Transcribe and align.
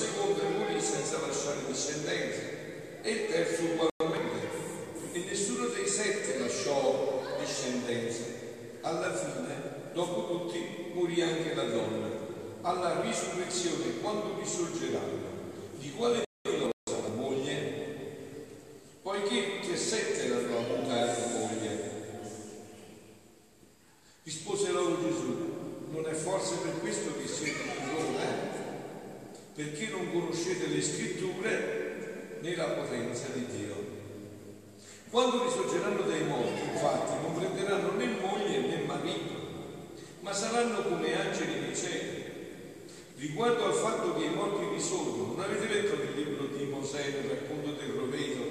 secondo 0.00 0.40
e 0.40 0.48
morì 0.58 0.80
senza 0.80 1.18
lasciare 1.26 1.66
discendenza. 1.66 2.40
E 3.02 3.10
il 3.10 3.26
terzo 3.28 3.62
ugualmente. 3.62 4.48
E 5.12 5.24
nessuno 5.28 5.66
dei 5.66 5.86
sette 5.86 6.38
lasciò 6.38 7.22
discendenza. 7.38 8.22
Alla 8.82 9.14
fine, 9.14 9.92
dopo 9.92 10.26
tutti, 10.26 10.92
morì 10.94 11.20
anche 11.22 11.54
la 11.54 11.64
donna 11.64 12.10
alla 12.62 13.00
risurrezione 13.00 14.00
quando 14.00 14.38
risorgeranno. 14.38 15.38
Di 15.78 15.92
quale 15.92 16.24
Dio 16.42 16.70
la 16.84 17.14
moglie? 17.14 17.78
Poiché 19.02 19.60
che 19.60 19.76
sette 19.76 20.28
l'hanno 20.28 20.58
avuta 20.58 20.94
la 20.94 21.26
moglie. 21.38 21.98
Rispose 24.22 24.72
loro 24.72 25.02
Gesù, 25.02 25.36
non 25.90 26.06
è 26.06 26.12
forse 26.12 26.56
per 26.56 26.80
questo 26.80 27.16
che 27.18 27.26
siete 27.26 27.60
con 27.78 28.14
eh? 28.14 28.48
Perché 29.54 29.88
non 29.88 30.12
conoscete 30.12 30.66
le 30.66 30.82
scritture 30.82 32.38
né 32.40 32.56
la 32.56 32.68
potenza 32.68 33.28
di 33.32 33.46
Dio. 33.46 33.98
Quando 35.10 35.44
risorgeranno 35.44 36.02
dai 36.02 36.24
morti, 36.24 36.60
infatti, 36.72 37.22
non 37.22 37.34
prenderanno 37.34 37.96
né 37.96 38.06
moglie 38.20 38.58
né 38.60 38.84
marito, 38.84 39.32
ma 40.20 40.32
saranno 40.32 40.82
come 40.82 41.18
angeli 41.18 41.66
di 41.66 41.74
cielo 41.74 42.20
Riguardo 43.40 43.64
al 43.68 43.74
fatto 43.74 44.16
che 44.18 44.24
i 44.26 44.34
morti 44.34 44.68
risorgono, 44.74 45.32
non 45.32 45.40
avete 45.40 45.66
letto 45.66 45.96
nel 45.96 46.12
libro 46.14 46.44
di 46.44 46.62
Mosè, 46.64 47.08
nel 47.08 47.30
racconto 47.30 47.70
del 47.70 47.88
roveto, 47.88 48.42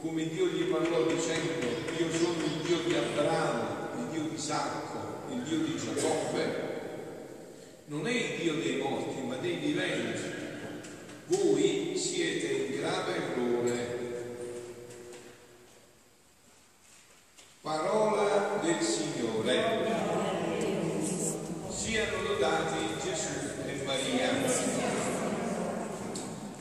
come 0.00 0.28
Dio 0.28 0.46
gli 0.46 0.64
parlò 0.64 1.04
dicendo 1.04 1.52
io 1.96 2.10
sono 2.10 2.44
il 2.44 2.60
Dio 2.66 2.78
di 2.78 2.94
Abramo, 2.96 3.90
il 3.96 4.06
Dio 4.10 4.22
di 4.22 4.34
Isacco, 4.34 5.30
il 5.30 5.40
Dio 5.42 5.58
di 5.58 5.76
Giacobbe? 5.76 6.62
Non 7.84 8.08
è 8.08 8.10
il 8.10 8.40
Dio 8.40 8.54
dei 8.54 8.76
morti, 8.78 9.20
ma 9.24 9.36
dei 9.36 9.54
viventi. 9.54 10.22
Voi 11.26 11.96
siete 11.96 12.46
in 12.46 12.80
grave 12.80 13.12
errore. 13.14 13.98
Parola 17.60 18.58
del 18.60 18.82
Signore. 18.82 19.92
Siano 21.70 22.22
lodati 22.24 22.78
Gesù 23.00 23.44
Maria. 23.84 24.32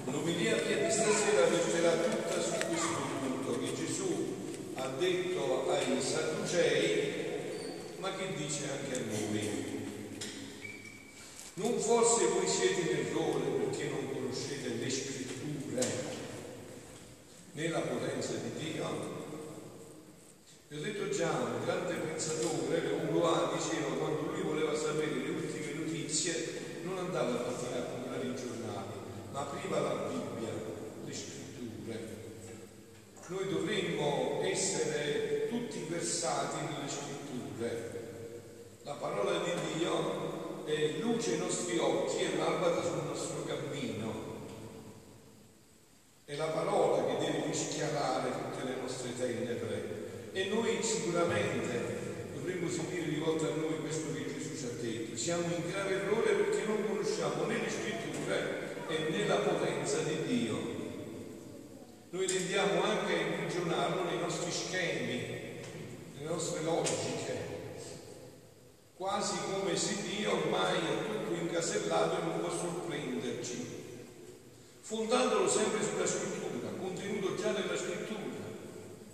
L'omelia 0.06 0.56
mia 0.68 0.78
di 0.78 0.92
stasera 0.92 1.48
verterà 1.48 1.92
tutta 1.94 2.42
su 2.42 2.52
questo 2.68 3.02
punto 3.20 3.60
che 3.60 3.74
Gesù 3.74 4.36
ha 4.76 4.88
detto 5.00 5.72
ai 5.72 6.02
Sadducei, 6.02 7.14
ma 7.98 8.14
che 8.16 8.36
dice 8.36 8.70
anche 8.70 8.96
a 8.96 9.02
noi. 9.10 9.62
Non 11.56 11.80
forse 11.80 12.28
voi 12.28 12.48
siete 12.48 12.82
in 12.82 13.08
errore 13.08 13.46
perché 13.64 13.90
non 13.90 14.14
conoscete 14.14 14.70
le 14.76 14.90
scritture 14.90 15.86
né 17.54 17.68
la 17.70 17.80
potenza 17.80 18.34
di 18.34 18.52
Dio? 18.60 19.22
Vi 20.68 20.78
ho 20.78 20.82
detto 20.82 21.10
già, 21.10 21.30
un 21.30 21.64
grande 21.66 21.94
pensatore, 21.94 22.82
un 23.00 23.12
Goa, 23.12 23.54
diceva 23.56 23.96
quando 23.96 24.32
lui 24.32 24.42
voleva 24.42 24.76
sapere 24.76 25.14
le 25.14 25.30
ultime 25.30 25.54
notizie, 26.14 26.82
non 26.84 26.98
andava 26.98 27.30
a 27.30 27.50
mattina 27.50 27.78
a 27.78 27.84
comprare 27.84 28.26
i 28.26 28.36
giornali, 28.36 28.94
ma 29.32 29.40
apriva 29.40 29.80
la 29.80 29.94
Bibbia, 30.10 30.50
le 31.06 31.14
scritture. 31.14 32.22
Noi 33.28 33.50
dovremmo 33.50 34.42
essere 34.44 35.48
tutti 35.50 35.86
versati 35.90 36.58
nelle 36.58 36.90
scritture. 36.90 38.02
La 38.84 38.93
parola 39.04 39.38
di 39.40 39.52
Dio 39.78 40.64
è 40.64 41.00
luce 41.02 41.34
ai 41.34 41.40
nostri 41.40 41.78
occhi 41.78 42.20
e 42.20 42.38
lampada 42.38 42.82
sul 42.82 43.04
nostro 43.06 43.44
cammino. 43.44 44.32
È 46.24 46.36
la 46.36 46.46
parola 46.46 47.04
che 47.04 47.26
deve 47.26 47.48
rischiarare 47.48 48.30
tutte 48.32 48.64
le 48.64 48.76
nostre 48.80 49.10
tenebre. 49.18 50.32
E 50.32 50.46
noi 50.46 50.82
sicuramente 50.82 52.32
dovremmo 52.34 52.70
sentire 52.70 53.10
di 53.10 53.18
volta 53.18 53.48
a 53.48 53.56
noi 53.56 53.82
questo 53.82 54.14
che 54.14 54.26
ci 54.40 54.66
ha 54.66 54.82
detto. 54.82 55.18
Siamo 55.18 55.44
in 55.54 55.70
grave 55.70 55.96
errore 55.96 56.32
perché 56.36 56.66
non 56.66 56.88
conosciamo 56.88 57.44
né 57.44 57.58
le 57.58 57.70
scritture 57.70 58.76
né 58.88 59.28
la 59.28 59.36
potenza 59.36 59.98
di 59.98 60.24
Dio. 60.26 60.58
Noi 62.10 62.26
tendiamo 62.26 62.84
anche 62.84 63.14
a 63.14 63.20
imprigionarlo 63.20 64.04
nei 64.04 64.20
nostri 64.20 64.50
schemi, 64.50 65.60
nelle 66.16 66.30
nostre 66.30 66.64
logiche, 66.64 67.23
quasi 69.04 69.36
come 69.52 69.76
se 69.76 70.02
Dio 70.02 70.32
ormai 70.32 70.78
è 70.78 71.06
tutto 71.06 71.34
incasellato 71.34 72.22
e 72.22 72.24
non 72.24 72.40
può 72.40 72.50
sorprenderci, 72.50 73.68
fondandolo 74.80 75.46
sempre 75.50 75.84
sulla 75.84 76.08
scrittura, 76.08 76.70
contenuto 76.80 77.36
già 77.36 77.52
nella 77.52 77.76
scrittura, 77.76 78.48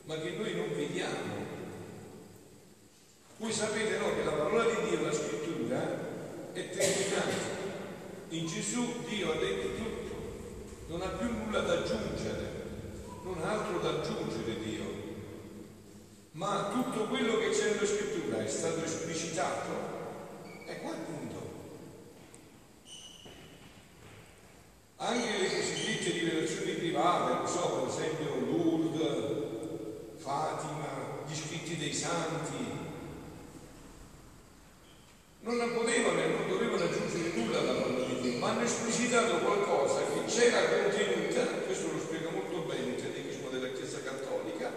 ma 0.04 0.16
che 0.20 0.30
noi 0.38 0.56
non 0.56 0.76
vediamo. 0.76 1.34
Voi 3.38 3.52
sapete 3.52 3.98
no, 3.98 4.14
che 4.14 4.24
la 4.26 4.32
parola 4.34 4.64
di 4.66 4.90
Dio, 4.90 5.02
la 5.02 5.12
scrittura, 5.12 5.82
è 6.54 6.70
terminata. 6.70 7.58
In 8.30 8.46
Gesù 8.46 8.86
Dio 9.08 9.32
ha 9.32 9.36
detto 9.38 9.74
tutto, 9.74 10.86
non 10.90 11.02
ha 11.02 11.08
più 11.08 11.32
nulla 11.32 11.62
da 11.62 11.74
aggiungere, 11.74 12.52
non 13.24 13.42
ha 13.42 13.50
altro 13.54 13.80
da 13.80 13.90
aggiungere 13.90 14.60
Dio. 14.60 14.84
Ma 16.34 16.70
tutto 16.72 17.08
quello 17.08 17.40
che 17.40 17.50
c'è 17.50 17.72
nella 17.72 17.88
scrittura 17.88 18.09
è 18.44 18.48
stato 18.48 18.84
esplicitato. 18.84 19.98
E 20.66 20.80
qua 20.82 20.92
il 20.92 20.98
punto. 20.98 21.58
Anche 24.98 25.38
le 25.38 25.56
cosiddette 25.56 26.12
rivelazioni 26.12 26.72
private, 26.74 27.34
non 27.34 27.48
so, 27.48 27.70
per 27.70 27.88
esempio 27.88 28.36
Lourdes, 28.46 30.22
Fatima, 30.22 31.24
gli 31.26 31.36
scritti 31.36 31.78
dei 31.78 31.94
santi, 31.94 32.78
non 35.42 35.74
potevano 35.74 36.20
e 36.20 36.28
non 36.28 36.48
dovevano 36.50 36.84
aggiungere 36.84 37.32
nulla 37.34 37.60
alla 37.60 37.74
parola 37.74 38.06
di 38.06 38.20
Dio, 38.22 38.40
ma 38.40 38.50
hanno 38.50 38.62
esplicitato 38.62 39.38
qualcosa 39.38 40.02
che 40.02 40.26
c'era 40.26 40.68
contenuta, 40.68 41.46
questo 41.66 41.92
lo 41.94 42.00
spiega 42.00 42.30
molto 42.30 42.60
bene 42.68 42.96
il 42.96 43.02
catechismo 43.02 43.50
della 43.50 43.72
Chiesa 43.72 44.04
Cattolica, 44.04 44.72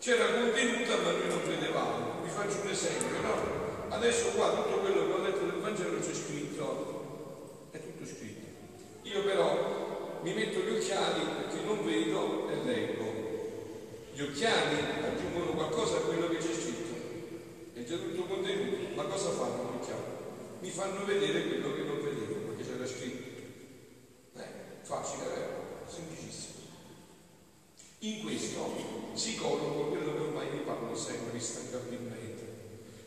c'era 0.00 0.32
contenuta 0.32 0.96
ma 0.96 1.10
noi 1.12 1.28
non 1.28 1.42
credevamo. 1.42 2.07
Faccio 2.38 2.60
un 2.62 2.68
esempio, 2.68 3.20
no? 3.20 3.94
Adesso 3.96 4.28
qua 4.36 4.50
tutto 4.50 4.78
quello 4.78 5.06
che 5.06 5.12
ho 5.12 5.22
letto 5.24 5.44
del 5.44 5.60
Vangelo 5.60 5.98
c'è 5.98 6.14
scritto, 6.14 7.66
è 7.72 7.80
tutto 7.80 8.06
scritto. 8.06 8.46
Io 9.02 9.24
però 9.24 10.20
mi 10.22 10.32
metto 10.34 10.60
gli 10.60 10.76
occhiali 10.76 11.20
perché 11.34 11.64
non 11.64 11.84
vedo 11.84 12.48
e 12.48 12.62
leggo. 12.62 13.04
Gli 14.12 14.20
occhiali 14.20 14.76
aggiungono 15.02 15.50
qualcosa 15.50 15.96
a 15.96 16.00
quello 16.02 16.28
che 16.28 16.36
c'è 16.36 16.52
scritto 16.52 16.94
è 17.74 17.82
già 17.82 17.96
tutto 17.96 18.22
contenuto, 18.22 18.94
ma 18.94 19.02
cosa 19.02 19.30
fanno 19.30 19.72
gli 19.72 19.82
occhiali? 19.82 20.02
Mi 20.60 20.70
fanno 20.70 21.04
vedere 21.04 21.44
quello 21.44 21.74
che 21.74 21.82
non 21.82 22.00
vedevo, 22.00 22.34
perché 22.46 22.70
c'era 22.70 22.86
scritto. 22.86 23.40
Eh, 24.36 24.46
facile, 24.82 25.24
vero? 25.24 25.64
Semplicissimo. 25.88 26.54
In 28.00 28.22
questo 28.22 29.10
si 29.14 29.34
colloca 29.34 29.88
quello 29.88 30.14
che 30.14 30.20
ormai 30.20 30.50
vi 30.50 30.58
parlo 30.58 30.94
sempre 30.94 31.36
instancabilmente. 31.36 32.46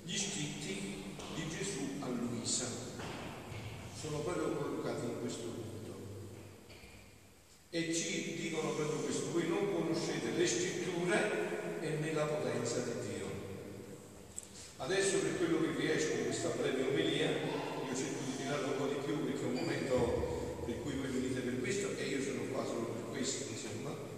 Gli 0.03 0.17
scritti 0.17 1.15
di 1.33 1.47
Gesù 1.47 1.79
a 2.01 2.07
Luisa 2.09 2.67
sono 3.97 4.17
proprio 4.19 4.49
collocati 4.49 5.05
in 5.05 5.21
questo 5.21 5.43
punto. 5.43 5.95
E 7.69 7.93
ci 7.93 8.35
dicono 8.35 8.73
proprio 8.73 8.99
questo, 8.99 9.31
voi 9.31 9.47
non 9.47 9.71
conoscete 9.71 10.31
le 10.35 10.45
scritture 10.45 11.79
e 11.79 11.89
né 11.91 12.11
la 12.11 12.25
potenza 12.25 12.79
di 12.79 13.07
Dio. 13.07 13.27
Adesso 14.75 15.19
per 15.19 15.37
quello 15.37 15.61
che 15.61 15.79
riesco 15.79 16.15
con 16.15 16.23
questa 16.25 16.49
breve 16.49 16.81
omelia, 16.81 17.29
io 17.29 17.95
cerco 17.95 18.23
di 18.25 18.35
tirare 18.35 18.65
un 18.65 18.75
po' 18.75 18.87
di 18.87 18.99
più 19.05 19.23
perché 19.23 19.41
è 19.41 19.45
un 19.45 19.53
momento 19.53 20.63
per 20.65 20.81
cui 20.81 20.95
voi 20.95 21.11
venite 21.11 21.39
per 21.39 21.59
questo 21.61 21.95
e 21.95 22.07
io 22.07 22.21
sono 22.21 22.41
qua 22.51 22.65
solo 22.65 22.87
per 22.87 23.09
questo, 23.11 23.49
insomma, 23.49 24.10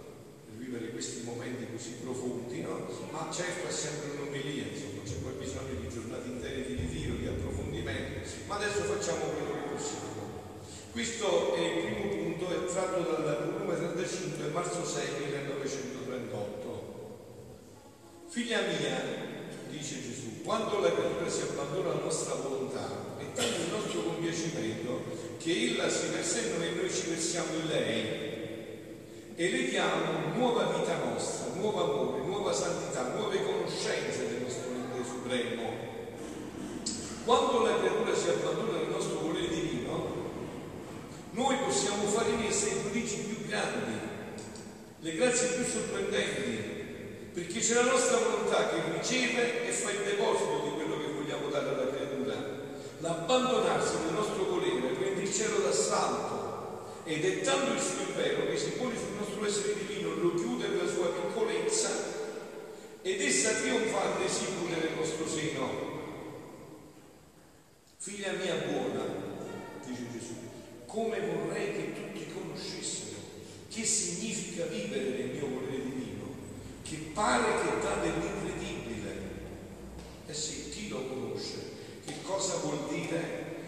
vivere 0.64 0.90
questi 0.90 1.22
momenti 1.24 1.66
così 1.70 1.92
profondi, 2.02 2.62
no? 2.62 2.88
ma 3.10 3.28
certo 3.30 3.68
è 3.68 3.70
sempre 3.70 4.16
un'omelia, 4.16 4.64
insomma, 4.72 5.02
c'è 5.04 5.16
poi 5.16 5.32
bisogno 5.38 5.78
di 5.80 5.88
giornate 5.88 6.28
intere 6.28 6.66
di 6.66 6.74
ritiro, 6.74 7.16
di 7.16 7.26
approfondimento, 7.26 8.26
ma 8.46 8.56
adesso 8.56 8.82
facciamo 8.84 9.24
quello 9.36 9.52
che 9.52 9.68
possiamo. 9.74 10.12
Questo 10.90 11.54
è 11.54 11.60
il 11.60 11.84
primo 11.84 12.08
punto, 12.08 12.48
è 12.48 12.64
tratto 12.72 13.00
dal 13.00 13.52
volume 13.52 13.76
35, 13.76 14.48
marzo 14.48 14.84
6, 14.84 15.08
1938. 15.26 16.72
Figlia 18.28 18.60
mia, 18.62 19.02
dice 19.68 20.00
Gesù, 20.00 20.42
quando 20.42 20.80
la 20.80 20.92
creatura 20.92 21.28
si 21.28 21.42
abbandona 21.42 21.90
alla 21.90 22.02
nostra 22.04 22.34
volontà, 22.34 23.16
è 23.18 23.24
tanto 23.34 23.60
il 23.60 23.70
nostro 23.70 24.02
compiacimento 24.02 25.02
che 25.38 25.70
ella 25.70 25.90
si 25.90 26.06
versa 26.08 26.38
in 26.38 26.56
noi 26.56 26.68
e 26.68 26.70
noi 26.70 26.90
ci 26.90 27.08
versiamo 27.08 27.54
in 27.54 27.66
lei 27.66 28.33
e 29.36 29.50
le 29.50 29.68
diamo 29.68 30.32
nuova 30.36 30.64
vita 30.66 30.96
nostra, 31.04 31.46
nuovo 31.54 31.82
amore, 31.82 32.22
nuova 32.24 32.52
santità, 32.52 33.14
nuove 33.16 33.42
conoscenze 33.42 34.28
del 34.28 34.42
nostro 34.42 34.70
Dio 34.92 35.04
Supremo. 35.04 35.62
Quando 37.24 37.64
la 37.64 37.78
creatura 37.78 38.14
si 38.14 38.28
abbandona 38.28 38.78
al 38.78 38.88
nostro 38.90 39.18
volere 39.18 39.48
divino, 39.48 40.22
noi 41.32 41.56
possiamo 41.56 42.04
fare 42.04 42.30
in 42.30 42.42
essa 42.42 42.68
i 42.68 42.78
prodigi 42.82 43.16
più 43.16 43.46
grandi, 43.48 43.98
le 45.00 45.14
grazie 45.16 45.48
più 45.48 45.64
sorprendenti, 45.64 47.32
perché 47.32 47.58
c'è 47.58 47.74
la 47.74 47.90
nostra 47.90 48.18
volontà 48.18 48.68
che 48.68 48.82
riceve 48.96 49.66
e 49.66 49.72
fa 49.72 49.90
il 49.90 50.04
deposito 50.04 50.60
di 50.62 50.70
quello 50.74 50.96
che 50.98 51.12
vogliamo 51.12 51.48
dare 51.48 51.68
alla 51.70 51.90
creatura. 51.90 52.34
L'abbandonarsi 52.98 53.96
del 54.04 54.14
nostro 54.14 54.44
volere 54.44 54.94
prende 54.94 55.22
il 55.22 55.32
cielo 55.32 55.58
d'assalto 55.58 56.33
ed 57.04 57.24
è 57.24 57.40
tanto 57.40 57.72
il 57.72 57.80
suo 57.80 58.00
impero 58.06 58.46
che 58.46 58.56
si 58.56 58.70
pone 58.72 58.96
sul 58.96 59.16
nostro 59.18 59.46
essere 59.46 59.74
divino, 59.86 60.14
lo 60.14 60.34
chiude 60.34 60.68
nella 60.68 60.88
sua 60.88 61.08
piccolezza 61.08 61.90
ed 63.02 63.20
essa 63.20 63.52
trionfante 63.52 64.28
si 64.28 64.46
chiude 64.46 64.76
nel 64.76 64.96
nostro 64.96 65.28
seno. 65.28 65.92
Figlia 67.98 68.32
mia 68.32 68.54
buona, 68.54 69.04
dice 69.86 70.06
Gesù, 70.12 70.34
come 70.86 71.20
vorrei 71.20 71.72
che 71.72 71.92
tutti 71.94 72.32
conoscessero 72.32 73.16
che 73.68 73.84
significa 73.84 74.66
vivere 74.66 75.10
nel 75.10 75.30
mio 75.30 75.48
volere 75.48 75.82
divino 75.82 76.04
che 76.84 76.96
pare 77.12 77.60
che 77.60 77.80
dà 77.82 77.94
dell'incredibile. 77.96 79.12
Eh 80.26 80.34
sì, 80.34 80.68
chi 80.68 80.88
lo 80.88 81.06
conosce? 81.06 81.72
Che 82.04 82.14
cosa 82.22 82.56
vuol 82.58 82.88
dire? 82.88 83.62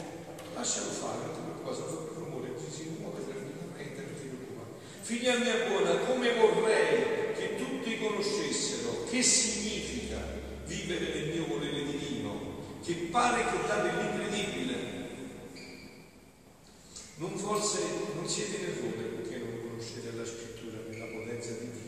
Lascialo 0.54 0.90
fare, 0.90 1.26
non 1.26 1.34
ti 1.34 1.40
preoccupare, 1.40 1.76
fa 1.76 1.96
più 1.96 2.24
rumore, 2.24 2.50
si 2.70 2.96
muove 3.00 3.24
tranquillamente, 3.24 4.02
non 4.02 4.14
ti 4.20 4.26
preoccupare. 4.28 4.68
Figlia 5.06 5.38
mia 5.38 5.54
buona, 5.68 5.98
come 5.98 6.34
vorrei 6.34 7.32
che 7.36 7.54
tutti 7.54 7.96
conoscessero 7.96 9.04
che 9.08 9.22
significa 9.22 10.16
vivere 10.64 11.14
nel 11.14 11.28
mio 11.28 11.46
volere 11.46 11.84
divino, 11.84 12.80
che 12.84 12.92
pare 13.12 13.44
che 13.44 13.68
dà 13.68 13.82
dell'incredibile. 13.82 14.74
Non 17.18 17.36
forse 17.36 17.78
non 18.16 18.28
siete 18.28 18.56
in 18.56 19.22
perché 19.22 19.36
non 19.38 19.60
conoscete 19.68 20.10
la 20.16 20.24
scrittura 20.26 20.78
nella 20.90 21.06
potenza 21.06 21.52
di 21.52 21.70
Dio 21.70 21.86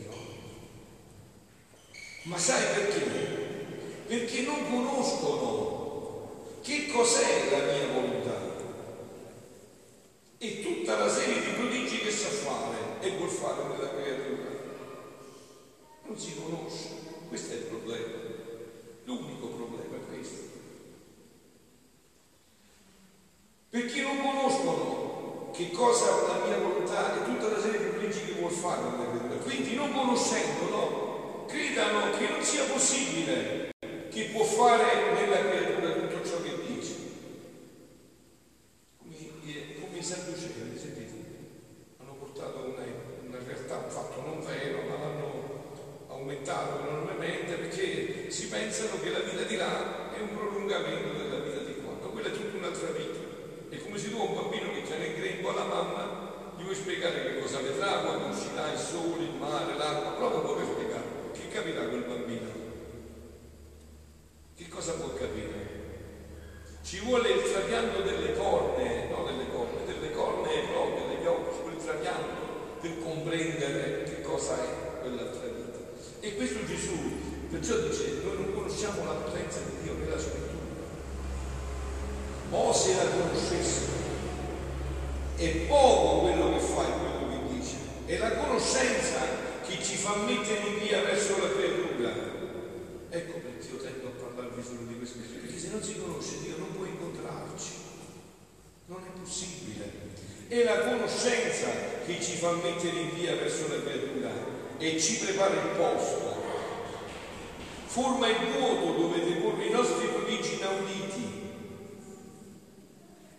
ma 2.23 2.37
sai 2.37 2.63
perché? 2.73 2.99
Perché 4.07 4.41
non 4.43 4.69
conoscono 4.69 6.45
che 6.61 6.87
cos'è 6.87 7.49
la 7.49 7.73
mia 7.73 7.87
volontà 7.91 8.57
e 10.37 10.61
tutta 10.61 10.97
la 10.97 11.09
serie 11.09 11.41
di 11.41 11.51
prodigi 11.51 11.97
che 11.97 12.11
sa 12.11 12.29
fare 12.29 12.79
e 13.01 13.17
vuol 13.17 13.29
fare 13.29 13.63
nella 13.63 13.89
creatura. 13.89 14.47
Non 16.05 16.17
si 16.17 16.35
conosce, 16.35 16.87
questo 17.27 17.53
è 17.53 17.55
il 17.57 17.63
problema, 17.63 18.17
l'unico 19.05 19.47
problema 19.47 19.95
è 19.95 20.07
questo. 20.07 20.43
Perché 23.69 24.01
non 24.01 24.21
conoscono 24.21 25.51
che 25.53 25.69
cosa 25.99 26.39
la 26.39 26.45
mia 26.45 26.57
volontà 26.57 27.13
e 27.13 27.25
tutta 27.25 27.49
la 27.49 27.59
serie 27.59 27.91
di 27.91 28.07
che 28.07 28.39
vuol 28.39 28.51
fare 28.51 28.81
creatura. 28.95 29.35
Quindi 29.43 29.75
non 29.75 29.91
conoscendolo 29.91 31.45
credano 31.47 32.17
che 32.17 32.29
non 32.29 32.41
sia 32.41 32.63
possibile 32.63 33.71
chi 34.09 34.23
può 34.31 34.43
fare 34.45 35.11
nella 35.13 35.39
creatura 35.39 35.91
tutto 35.91 36.25
ciò 36.25 36.41
che 36.41 36.55
dice. 36.65 36.95
Come, 38.97 39.15
come 39.81 39.97
i 39.97 40.03
Sadducei, 40.03 40.77
sentite, 40.77 41.17
hanno 41.97 42.13
portato 42.13 42.59
una, 42.59 42.85
una 43.27 43.37
realtà, 43.45 43.75
un 43.83 43.89
fatto 43.89 44.21
non 44.21 44.45
vero, 44.45 44.87
ma 44.87 44.97
l'hanno 44.97 45.47
aumentato 46.07 46.79
enormemente 46.79 47.55
perché 47.55 48.31
si 48.31 48.47
pensano 48.47 49.01
che 49.01 49.09
la 49.09 49.19
vita 49.19 49.43
di 49.43 49.57
là 49.57 50.13
è 50.15 50.21
un 50.21 50.33
prolungamento 50.33 51.17
della 51.17 51.39
vita 51.39 51.59
di 51.59 51.75
qua, 51.81 51.97
ma 52.01 52.07
quella 52.07 52.29
è 52.29 52.31
tutta 52.31 52.55
un'altra 52.55 52.87
vita. 52.91 53.19
È 53.69 53.81
come 53.81 53.97
se 53.97 54.09
tu 54.09 54.19
un 54.19 54.33
bambino 54.33 54.71
che 54.73 54.83
tiene 54.83 55.05
in 55.07 55.15
grembo 55.15 55.49
alla 55.49 55.65
mamma 55.65 56.27
gli 56.57 56.63
vuoi 56.63 56.75
spiegare 56.75 57.23
che 57.23 57.39
cosa 57.39 57.59
vedrà 57.59 57.99
quando 57.99 58.35
uscirà 58.35 58.71
il 58.71 58.77
sole, 58.77 59.23
il 59.23 59.35
mare, 59.39 59.77
l'acqua, 59.77 60.29
po' 60.29 60.53
per 60.53 60.65
spiegare 60.65 61.09
capirà 61.59 61.81
quel 61.87 62.03
bambino? 62.03 62.47
Che 64.55 64.67
cosa 64.67 64.93
può 64.93 65.13
capire? 65.13 65.77
Ci 66.81 66.99
vuole 66.99 67.29
il 67.29 67.51
trapianto 67.51 68.01
delle 68.01 68.33
corne, 68.33 69.09
no 69.09 69.25
delle 69.25 69.49
corne, 69.51 69.85
delle 69.85 70.11
corne 70.11 70.67
proprio, 70.71 71.07
degli 71.07 71.25
occhi, 71.25 71.55
ci 71.55 71.61
vuole 71.61 71.75
il 71.75 71.83
trapianto 71.83 72.47
per 72.81 72.99
comprendere 73.03 74.03
che 74.03 74.21
cosa 74.21 74.55
è 74.55 75.01
quell'altra 75.01 75.47
vita. 75.47 75.77
E 76.21 76.35
questo 76.35 76.65
Gesù 76.65 76.97
perciò 77.49 77.77
dice, 77.79 78.21
noi 78.23 78.35
non 78.35 78.53
conosciamo 78.53 79.03
la 79.05 79.19
potenza 79.19 79.59
di 79.59 79.83
Dio 79.83 79.93
nella 79.93 80.19
scrittura. 80.19 80.47
O 82.51 82.73
se 82.73 82.95
la 82.95 83.03
conoscessimo, 83.03 83.97
è 85.39 85.47
poco 85.67 86.27
quello 86.27 86.51
che 86.51 86.59
fa 86.59 86.83
e 86.83 86.91
quello 86.99 87.29
che 87.29 87.55
dice, 87.55 87.75
è 88.05 88.17
la 88.17 88.31
conoscenza 88.31 89.19
che 89.65 89.81
ci 89.81 89.95
fa 89.95 90.15
mettere 90.25 90.67
in 90.67 90.79
via 90.83 91.01
verso 91.01 91.37
la 91.39 91.49
creatura. 91.55 92.11
Ecco 93.09 93.39
perché 93.39 93.67
io 93.71 93.77
tendo 93.77 94.07
a 94.07 94.21
parlarvi 94.21 94.61
solo 94.61 94.83
di 94.85 94.97
questo, 94.97 95.19
perché 95.19 95.57
se 95.57 95.69
non 95.71 95.81
si 95.81 95.97
conosce 95.97 96.41
Dio 96.43 96.57
non 96.57 96.75
può 96.75 96.83
incontrarci, 96.83 97.71
non 98.87 98.99
è 99.07 99.17
possibile. 99.17 100.07
È 100.49 100.63
la 100.63 100.79
conoscenza 100.79 101.67
che 102.05 102.19
ci 102.19 102.35
fa 102.35 102.51
mettere 102.51 102.99
in 102.99 103.15
via 103.15 103.35
verso 103.35 103.69
la 103.69 103.81
creatura 103.81 104.31
e 104.77 104.99
ci 104.99 105.19
prepara 105.19 105.53
il 105.53 105.69
posto. 105.77 106.37
Forma 107.85 108.27
il 108.27 108.57
vuoto 108.57 108.91
dove 108.99 109.23
deporre 109.23 109.65
i 109.67 109.71
nostri 109.71 110.05
prodigi 110.07 110.55
inauditi. 110.55 111.38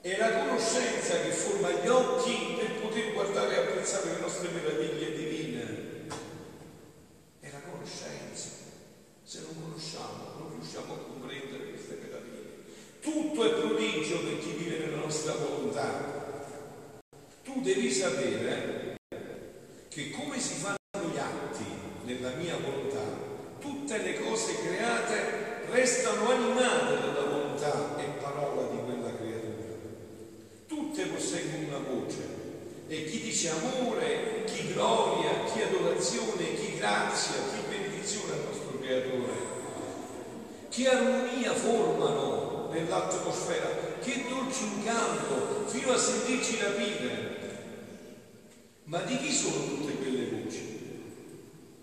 È 0.03 0.17
la 0.17 0.39
conoscenza 0.39 1.21
che 1.21 1.31
forma 1.31 1.71
gli 1.71 1.89
occhi 1.89 2.57
per 2.59 2.81
poter 2.81 3.13
guardare 3.13 3.55
e 3.55 3.59
apprezzare 3.59 4.13
le 4.15 4.21
nostre 4.21 4.49
meraviglie 4.49 5.13
divine 5.17 5.31
conoscenza. 7.81 8.49
Se 9.25 9.41
non 9.41 9.63
conosciamo, 9.63 10.39
non 10.39 10.59
riusciamo 10.59 10.95
a 10.95 10.99
comprendere 10.99 11.71
queste 11.71 11.99
meraviglie. 12.03 12.65
Tutto 13.01 13.45
è 13.45 13.51
prodigio 13.59 14.21
per 14.21 14.39
chi 14.39 14.51
vive 14.51 14.79
nella 14.79 14.99
nostra 14.99 15.33
volontà. 15.35 16.39
Tu 17.43 17.61
devi 17.63 17.91
sapere 17.91 18.99
che 19.89 20.11
come 20.11 20.39
si 20.39 20.55
fanno 20.55 21.11
gli 21.13 21.19
atti 21.19 21.65
nella 22.05 22.31
mia 22.35 22.57
volontà, 22.59 23.03
tutte 23.59 23.99
le 23.99 24.21
cose 24.21 24.55
create 24.63 25.69
restano 25.71 26.31
animate 26.31 27.01
dalla 27.01 27.25
volontà 27.25 27.99
e 27.99 28.05
parola 28.21 28.71
di 28.71 28.79
quella 28.85 29.17
creatura. 29.17 29.79
Tutte 30.67 31.07
posseggono 31.07 31.67
una 31.67 31.79
voce 31.79 32.41
e 32.89 33.05
chi 33.05 33.21
dice 33.21 33.51
amore, 33.51 34.43
chi 34.47 34.73
gloria, 34.73 35.45
chi 35.45 35.63
adorazione, 35.63 36.55
chi 36.55 36.77
grazia, 36.77 37.35
chi 37.53 37.61
benedizione 37.69 38.33
al 38.33 38.45
nostro 38.47 38.79
Creatore. 38.81 39.59
Che 40.81 40.89
armonia 40.89 41.53
formano 41.53 42.71
nell'atmosfera, 42.73 43.99
che 44.01 44.25
dolce 44.27 44.65
incanto, 44.65 45.67
fino 45.67 45.93
a 45.93 45.99
sentirci 45.99 46.57
rapire. 46.57 47.37
Ma 48.85 49.03
di 49.03 49.19
chi 49.19 49.31
sono 49.31 49.63
tutte 49.67 49.99
quelle 49.99 50.31
voci? 50.31 50.79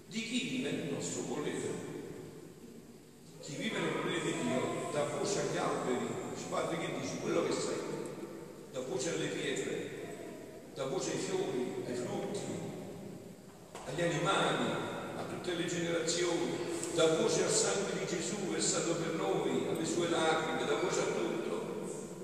Di 0.07 0.23
chi 0.23 0.49
vive 0.49 0.71
nel 0.71 0.93
nostro 0.93 1.21
volere? 1.27 1.69
Chi 3.39 3.55
vive 3.57 3.77
nel 3.77 4.01
volere 4.01 4.19
di 4.19 4.31
Dio 4.31 4.89
dà 4.91 5.03
voce 5.03 5.41
agli 5.41 5.57
alberi, 5.57 6.07
padre 6.49 6.77
che 6.79 6.99
dici 6.99 7.19
quello 7.21 7.45
che 7.45 7.53
sei, 7.53 7.77
dà 8.71 8.79
voce 8.79 9.13
alle 9.13 9.27
pietre, 9.27 9.91
dà 10.73 10.85
voce 10.85 11.11
ai 11.11 11.17
fiori, 11.19 11.83
ai 11.85 11.95
frutti, 11.95 12.39
agli 13.85 14.01
animali, 14.01 14.87
tutte 15.29 15.53
le 15.53 15.65
generazioni, 15.67 16.66
dà 16.97 17.05
voce 17.13 17.43
al 17.43 17.51
sangue 17.51 17.91
di 17.93 18.07
Gesù 18.07 18.49
versato 18.49 18.95
per 18.95 19.13
noi, 19.13 19.67
alle 19.69 19.85
sue 19.85 20.09
lacrime, 20.09 20.65
dà 20.65 20.77
voce 20.81 20.99
a 20.99 21.03
tutto. 21.03 22.15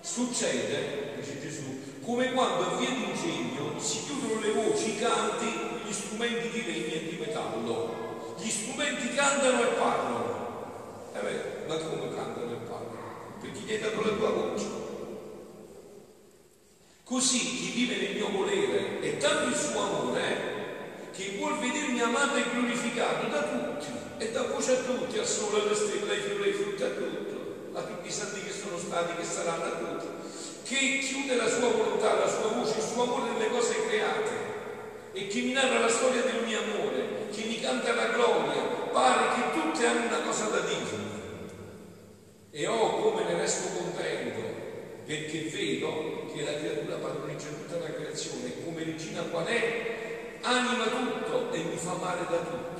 Succede, 0.00 1.16
dice 1.16 1.40
Gesù, 1.40 1.64
come 2.04 2.32
quando 2.32 2.62
a 2.62 2.76
via 2.76 2.90
d'ingegno 2.90 3.76
si 3.80 4.04
chiudono 4.04 4.40
le 4.40 4.52
voci, 4.52 4.94
i 4.94 4.98
canti, 5.00 5.46
gli 5.84 5.92
strumenti 5.92 6.48
di 6.48 6.64
legno 6.64 6.94
e 6.94 7.08
di 7.08 7.16
metallo. 7.18 8.36
Gli 8.38 8.48
strumenti 8.48 9.12
cantano 9.14 9.62
e 9.62 9.66
parlano. 9.74 11.10
Eh 11.14 11.18
beh, 11.18 11.66
ma 11.66 11.76
come 11.78 12.14
cantano 12.14 12.52
e 12.52 12.68
parlano? 12.68 12.98
Perché 13.40 13.58
gli 13.58 13.72
hai 13.72 13.80
dato 13.80 14.00
la 14.00 14.16
tua 14.16 14.30
voce. 14.30 14.66
Così 17.02 17.38
chi 17.38 17.70
vive 17.72 17.96
nel 17.96 18.14
mio 18.14 18.30
volere 18.30 19.00
e 19.00 19.16
tanto 19.16 19.48
il 19.48 19.56
suo 19.56 19.80
amore, 19.80 20.56
che 21.10 21.34
vuol 21.36 21.58
vedermi 21.58 22.00
amato 22.00 22.36
e 22.36 22.44
glorificato 22.52 23.26
da 23.26 23.42
tutti 23.42 23.67
a 24.72 24.76
tutti, 24.76 25.18
al 25.18 25.26
sole, 25.26 25.62
alle 25.62 25.74
stelle, 25.74 26.12
ai 26.12 26.20
fiori, 26.20 26.42
ai 26.42 26.52
frutti, 26.52 26.82
a 26.82 26.88
tutto, 26.88 27.78
a 27.78 27.82
tutti 27.82 28.08
i 28.08 28.12
santi 28.12 28.42
che 28.42 28.52
sono 28.52 28.78
stati, 28.78 29.16
che 29.16 29.24
saranno 29.24 29.64
a 29.64 29.76
tutti, 29.76 30.06
che 30.64 30.98
chiude 30.98 31.36
la 31.36 31.48
sua 31.48 31.68
volontà, 31.68 32.14
la 32.14 32.28
sua 32.28 32.48
voce, 32.48 32.76
il 32.76 32.84
suo 32.84 33.02
amore 33.02 33.32
nelle 33.32 33.48
cose 33.48 33.86
create 33.86 34.48
e 35.12 35.26
che 35.26 35.40
mi 35.40 35.52
narra 35.52 35.80
la 35.80 35.88
storia 35.88 36.22
del 36.22 36.44
mio 36.44 36.60
amore, 36.60 37.28
che 37.32 37.44
mi 37.44 37.60
canta 37.60 37.94
la 37.94 38.08
gloria, 38.08 38.62
pare 38.92 39.34
che 39.34 39.60
tutte 39.60 39.86
hanno 39.86 40.06
una 40.06 40.20
cosa 40.20 40.46
da 40.46 40.60
dirmi. 40.60 41.06
E 42.50 42.66
oh, 42.66 43.00
come 43.00 43.24
ne 43.24 43.36
resto 43.36 43.76
contento, 43.76 44.40
perché 45.04 45.42
vedo 45.50 46.26
che 46.32 46.44
la 46.44 46.58
creatura 46.58 46.96
padroneggia 46.96 47.48
tutta 47.48 47.78
la 47.78 47.92
creazione, 47.92 48.64
come 48.64 48.84
regina 48.84 49.22
qual 49.22 49.46
è, 49.46 50.38
anima 50.42 50.84
tutto 50.84 51.52
e 51.52 51.58
mi 51.58 51.76
fa 51.76 51.94
male 51.94 52.26
da 52.28 52.36
tutto. 52.38 52.77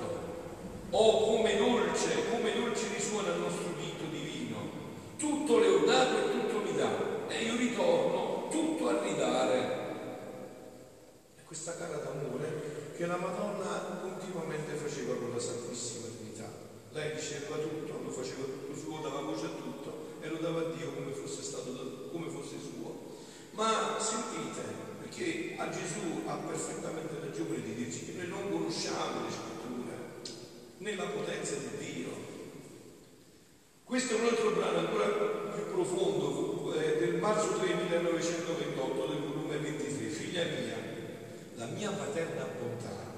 Oh, 0.90 1.36
come 1.36 1.56
dolce, 1.58 2.30
come 2.30 2.54
dolce 2.54 2.88
risuona 2.96 3.34
il 3.34 3.40
nostro 3.40 3.72
dito 3.76 4.04
divino. 4.10 4.56
Tutto 5.18 5.58
le 5.58 5.68
ho 5.68 5.84
dato 5.84 6.16
e 6.16 6.30
tutto 6.30 6.60
mi 6.60 6.74
dà. 6.74 7.28
E 7.28 7.44
io 7.44 7.56
ritorno 7.56 8.48
tutto 8.50 8.88
a 8.88 9.02
ridare 9.02 9.86
questa 11.44 11.74
gara 11.78 11.96
d'amore 11.96 12.92
che 12.96 13.06
la 13.06 13.16
Madonna 13.16 14.00
continuamente 14.00 14.72
faceva 14.74 15.14
con 15.14 15.30
la 15.32 15.38
Santissima 15.38 16.08
Trinità. 16.16 16.48
Lei 16.92 17.14
diceva 17.14 17.56
tutto, 17.56 18.00
lo 18.02 18.10
faceva 18.10 18.44
tutto 18.44 18.74
suo, 18.74 19.00
dava 19.00 19.20
voce 19.20 19.44
a 19.44 19.48
tutto 19.50 20.16
e 20.20 20.28
lo 20.28 20.38
dava 20.38 20.60
a 20.60 20.70
Dio 20.74 20.92
come 20.92 21.12
fosse, 21.12 21.42
stato, 21.42 22.08
come 22.12 22.30
fosse 22.30 22.56
suo. 22.60 23.16
Ma 23.52 23.96
sentite, 23.98 24.62
perché 25.00 25.54
a 25.58 25.68
Gesù 25.68 26.22
ha 26.26 26.36
perfettamente 26.36 27.20
ragione 27.20 27.62
di 27.62 27.74
dirci 27.74 28.06
che 28.06 28.12
noi 28.12 28.28
non 28.28 28.50
né 30.88 30.94
la 30.94 31.04
potenza 31.04 31.56
di 31.56 31.84
Dio. 31.84 32.08
Questo 33.84 34.16
è 34.16 34.20
un 34.20 34.26
altro 34.26 34.50
brano 34.52 34.78
ancora 34.78 35.06
più 35.54 35.70
profondo 35.70 36.72
eh, 36.74 36.96
del 36.98 37.14
marzo 37.16 37.58
3 37.58 37.74
1928 37.74 39.06
del 39.06 39.20
volume 39.20 39.58
23, 39.58 40.08
figlia 40.08 40.44
mia 40.44 40.76
la 41.56 41.66
mia 41.66 41.90
paterna 41.90 42.46
bontà 42.58 43.16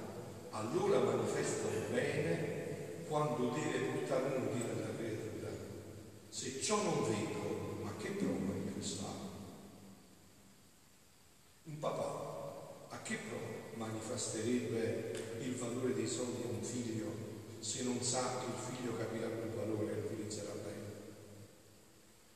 allora 0.50 0.98
manifesta 1.00 1.68
il 1.68 1.92
bene 1.92 3.04
quando 3.06 3.50
deve 3.50 3.78
portare 3.92 4.36
un 4.36 4.46
udire 4.46 4.70
alla 4.70 4.96
creatura. 4.96 5.50
Se 6.28 6.60
ciò 6.60 6.82
non 6.82 7.04
vedo, 7.04 7.82
ma 7.82 7.92
che 7.98 8.10
prova 8.10 8.54
in 8.54 8.72
quest'anno? 8.72 9.28
Un 11.64 11.78
papà 11.78 12.86
a 12.88 13.02
che 13.02 13.18
prova 13.28 13.86
manifesterebbe 13.86 15.38
il 15.40 15.54
valore 15.56 15.94
dei 15.94 16.06
soldi 16.06 16.42
a 16.42 16.50
un 16.50 16.62
figlio 16.62 17.28
se 17.70 17.84
non 17.84 18.02
sa 18.02 18.40
che 18.40 18.46
il 18.46 18.76
figlio 18.76 18.96
capirà 18.96 19.28
quel 19.28 19.52
valore 19.54 19.92
e 19.92 20.00
lo 20.00 20.06
utilizzerà 20.06 20.54
bene? 20.54 20.88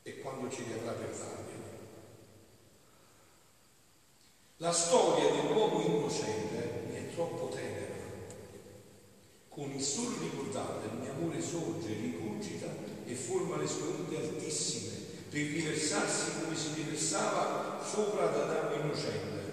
E 0.03 0.19
quando 0.21 0.49
ci 0.49 0.63
avrà 0.71 0.93
per 0.93 1.09
darglielo? 1.09 1.63
La 4.57 4.71
storia 4.71 5.29
dell'uomo 5.29 5.81
innocente 5.81 6.89
è 6.89 7.13
troppo 7.13 7.49
tenera. 7.49 7.95
Con 9.49 9.71
il 9.71 9.81
solo 9.81 10.15
ricordare 10.21 10.85
il 10.85 10.99
mio 10.99 11.11
amore 11.11 11.41
sorge, 11.41 11.93
rigurgita 11.93 12.67
e 13.05 13.13
forma 13.13 13.57
le 13.57 13.67
sue 13.67 13.87
onde 13.87 14.15
altissime 14.15 14.93
per 15.29 15.41
riversarsi 15.41 16.43
come 16.43 16.55
si 16.55 16.75
riversava 16.75 17.83
sopra 17.83 18.29
ad 18.29 18.39
Adamo 18.39 18.83
innocente. 18.83 19.43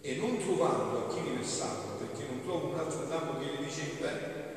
E 0.00 0.16
non 0.16 0.38
trovando 0.38 1.04
a 1.04 1.12
chi 1.12 1.20
riversarlo, 1.20 1.96
perché 1.98 2.24
non 2.26 2.40
trovo 2.40 2.68
un 2.68 2.78
altro 2.78 3.02
Adamo 3.02 3.38
che 3.38 3.50
le 3.50 3.64
dice 3.66 3.82
beh, 4.00 4.48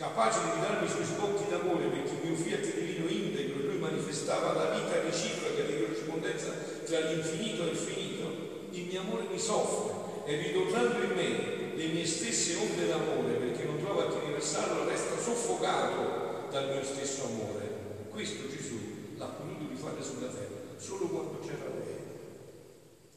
capace 0.00 0.40
di 0.54 0.60
darmi 0.64 0.86
i 0.86 0.88
suoi 0.88 1.04
sbocchi 1.04 1.44
d'amore 1.50 1.84
perché 1.92 2.24
mio 2.24 2.34
fiat 2.34 2.72
divino 2.72 3.06
integro 3.06 3.68
lui 3.68 3.76
manifestava 3.76 4.54
la 4.54 4.72
vita 4.72 4.98
reciproca 5.02 5.60
di 5.60 5.76
corrispondenza 5.76 6.56
tra 6.86 7.00
l'infinito 7.00 7.68
e 7.68 7.68
il 7.68 7.76
finito 7.76 8.26
il 8.70 8.86
mio 8.86 9.00
amore 9.00 9.26
mi 9.30 9.38
soffre 9.38 10.24
e 10.24 10.40
ritornando 10.40 11.04
in 11.04 11.12
me 11.12 11.28
le 11.76 11.86
mie 11.92 12.06
stesse 12.06 12.56
onde 12.56 12.88
d'amore 12.88 13.34
perché 13.44 13.64
non 13.64 13.76
trova 13.76 14.04
a 14.04 14.08
chi 14.08 14.24
riversarlo 14.24 14.88
resta 14.88 15.20
soffocato 15.20 16.48
dal 16.50 16.72
mio 16.72 16.82
stesso 16.82 17.26
amore. 17.26 18.08
Questo 18.08 18.48
Gesù 18.48 18.78
l'ha 19.18 19.26
potuto 19.26 19.68
rifare 19.68 20.02
sulla 20.02 20.28
terra 20.28 20.78
solo 20.78 21.08
quando 21.08 21.40
c'era 21.40 21.68
lei. 21.76 22.00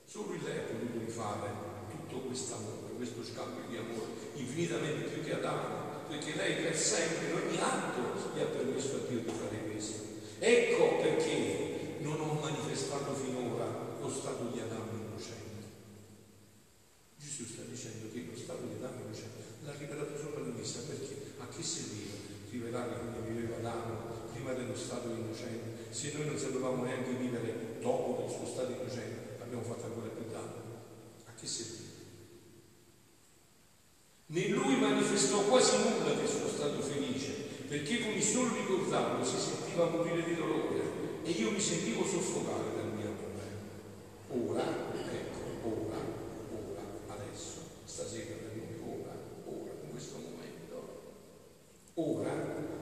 Solo 0.04 0.36
lei 0.44 0.58
ha 0.58 0.68
potuto 0.68 1.00
rifare 1.00 1.50
tutto 1.90 2.28
questo 2.28 2.56
amore, 2.56 2.96
questo 2.98 3.24
scambio 3.24 3.64
di 3.70 3.78
amore, 3.78 4.12
infinitamente 4.36 5.08
più 5.08 5.24
che 5.24 5.34
Adamo, 5.34 5.83
perché 6.14 6.36
lei 6.36 6.62
per 6.62 6.78
sempre, 6.78 7.26
in 7.26 7.34
ogni 7.34 7.58
atto, 7.58 8.36
gli 8.36 8.40
ha 8.40 8.46
permesso 8.46 8.96
a 8.96 9.10
Dio 9.10 9.20
di 9.20 9.32
fare 9.34 9.58
questo. 9.66 10.04
Ecco 10.38 10.98
perché 10.98 11.98
non 12.02 12.20
ho 12.20 12.34
manifestato 12.40 13.16
finora 13.16 13.98
lo 14.00 14.10
stato 14.10 14.50
di 14.52 14.60
Adamo 14.60 15.02
Gesù 17.18 17.46
sta 17.46 17.64
dicendo 17.64 18.12
che 18.12 18.28
lo 18.30 18.38
stato 18.38 18.68
di 18.68 18.76
Adamo 18.76 19.10
l'ha 19.64 19.74
rivelato 19.80 20.18
solo 20.18 20.38
all'inizio, 20.38 20.82
perché 20.82 21.34
a 21.40 21.48
che 21.48 21.64
serviva 21.64 22.14
rivelare 22.52 23.00
come 23.00 23.28
viveva 23.28 23.58
Adamo 23.58 24.30
prima 24.34 24.54
dello 24.54 24.76
stato 24.76 25.10
innocente? 25.10 25.92
Se 25.92 26.12
noi 26.14 26.28
non 26.28 26.38
sapevamo 26.38 26.84
neanche 26.84 27.12
vivere 27.14 27.80
dopo 27.80 28.22
del 28.22 28.30
suo 28.30 28.46
stato 28.46 28.72
innocente, 28.72 29.42
abbiamo 29.42 29.64
fatto 29.64 29.86
ancora 29.86 30.10
più 30.10 30.30
danno. 30.30 30.62
A 31.26 31.34
che 31.40 31.48
serviva? 31.48 31.94
Né 34.28 34.48
lui 34.48 34.73
manifestò 35.14 35.42
quasi 35.44 35.78
nulla 35.78 36.14
del 36.16 36.28
suo 36.28 36.48
stato 36.48 36.82
felice, 36.82 37.34
perché 37.68 38.02
con 38.02 38.14
il 38.14 38.24
solo 38.24 38.56
ricordarlo 38.56 39.24
si 39.24 39.38
sentiva 39.38 39.86
morire 39.86 40.24
di 40.24 40.36
dolore 40.36 40.82
e 41.24 41.30
io 41.30 41.52
mi 41.52 41.60
sentivo 41.60 42.04
soffocare 42.04 42.74
dal 42.76 42.92
mio 42.98 43.14
amore. 43.14 44.50
Ora, 44.50 44.66
ecco, 45.14 45.40
ora 45.68 46.14
stasera 47.86 48.34
per 48.42 48.58
noi, 48.58 49.02
ora, 49.02 49.14
ora, 49.46 49.72
in 49.84 49.92
questo 49.92 50.16
momento. 50.18 51.02
Ora, 51.94 52.34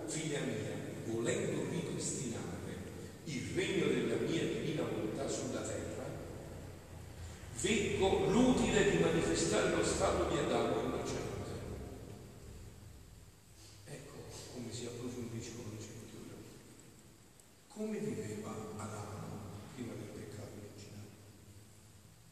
figlia 0.05 0.39
mia, 0.39 0.71
volendo 1.07 1.65
ripristinare 1.69 2.79
il 3.25 3.51
regno 3.53 3.87
della 3.87 4.15
mia 4.25 4.43
divina 4.43 4.83
volontà 4.83 5.27
sulla 5.27 5.59
terra, 5.59 6.05
vengo 7.59 8.25
l'utile 8.29 8.89
di 8.89 8.97
manifestare 8.99 9.75
lo 9.75 9.83
stato 9.83 10.29
di 10.29 10.37
Adamo 10.37 10.79
innocente. 10.79 11.29
Ecco 13.85 14.13
come 14.53 14.71
si 14.71 14.85
approfondisce 14.85 15.51
con 15.55 15.65
la 15.75 15.81
scrittura. 15.83 16.35
Come 17.67 17.97
viveva 17.97 18.55
Adamo 18.77 19.39
prima 19.75 19.91
del 19.91 20.23
peccato 20.23 20.55
originale? 20.55 21.11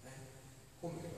Eh? 0.03 0.19
Come 0.79 0.99
era? 0.99 1.17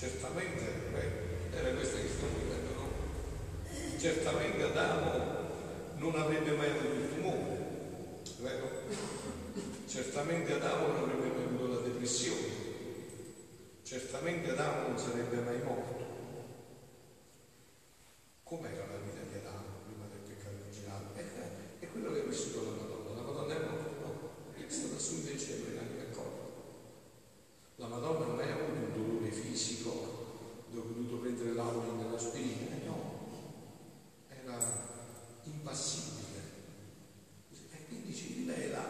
Certamente, 0.00 0.64
beh, 0.92 1.58
era 1.58 1.74
questa 1.74 1.98
che 1.98 2.08
stiamo 2.08 2.32
vedendo, 2.38 2.72
no? 2.72 2.88
Certamente 3.98 4.62
Adamo 4.62 5.10
non 5.96 6.14
avrebbe 6.14 6.52
mai 6.52 6.70
avuto 6.70 6.94
il 6.94 7.08
tumore, 7.14 8.22
vero? 8.38 8.70
Certamente 10.00 10.54
Adamo 10.54 10.86
non 10.86 11.10
avrebbe 11.10 11.28
mai 11.28 11.44
avuto 11.44 11.66
la 11.74 11.80
depressione, 11.80 12.48
certamente 13.82 14.48
Adamo 14.48 14.88
non 14.88 14.98
sarebbe 14.98 15.36
mai 15.40 15.62
morto. 15.62 16.08
Com'era 18.42 18.86
la 18.86 18.96
vita 19.04 19.20
di 19.28 19.36
Adamo 19.36 19.84
prima 19.84 20.06
del 20.08 20.20
peccato 20.26 20.56
originale? 20.64 21.04
È, 21.14 21.84
è 21.84 21.90
quello 21.92 22.12
che 22.12 22.20
ha 22.20 22.24
vissuto 22.24 22.64
la 22.64 22.80
Madonna. 22.80 23.14
La 23.14 23.22
Madonna 23.26 23.54
è 23.54 23.58
morta, 23.58 23.90
no? 24.00 24.30
È 24.54 24.64
stata 24.70 24.98
su 24.98 25.14
invece 25.16 25.54
e 25.54 25.58
non 25.58 25.68
è 25.68 26.00
accorto. 26.00 26.50
La 27.76 27.86
Madonna 27.88 28.24
non 28.24 28.40
è 28.40 28.50
avuto 28.50 28.72
un 28.72 28.92
dolore 28.92 29.30
fisico 29.30 30.64
dove 30.70 30.80
ho 30.80 30.92
dovuto 30.92 31.16
prendere 31.16 31.52
l'audio 31.52 32.02
dell'aspirina, 32.02 32.76
no, 32.86 33.28
era 34.28 34.58
impassibile. 35.44 36.40
E 37.70 37.84
quindi 37.88 38.14
ci 38.14 38.34
rivela, 38.34 38.84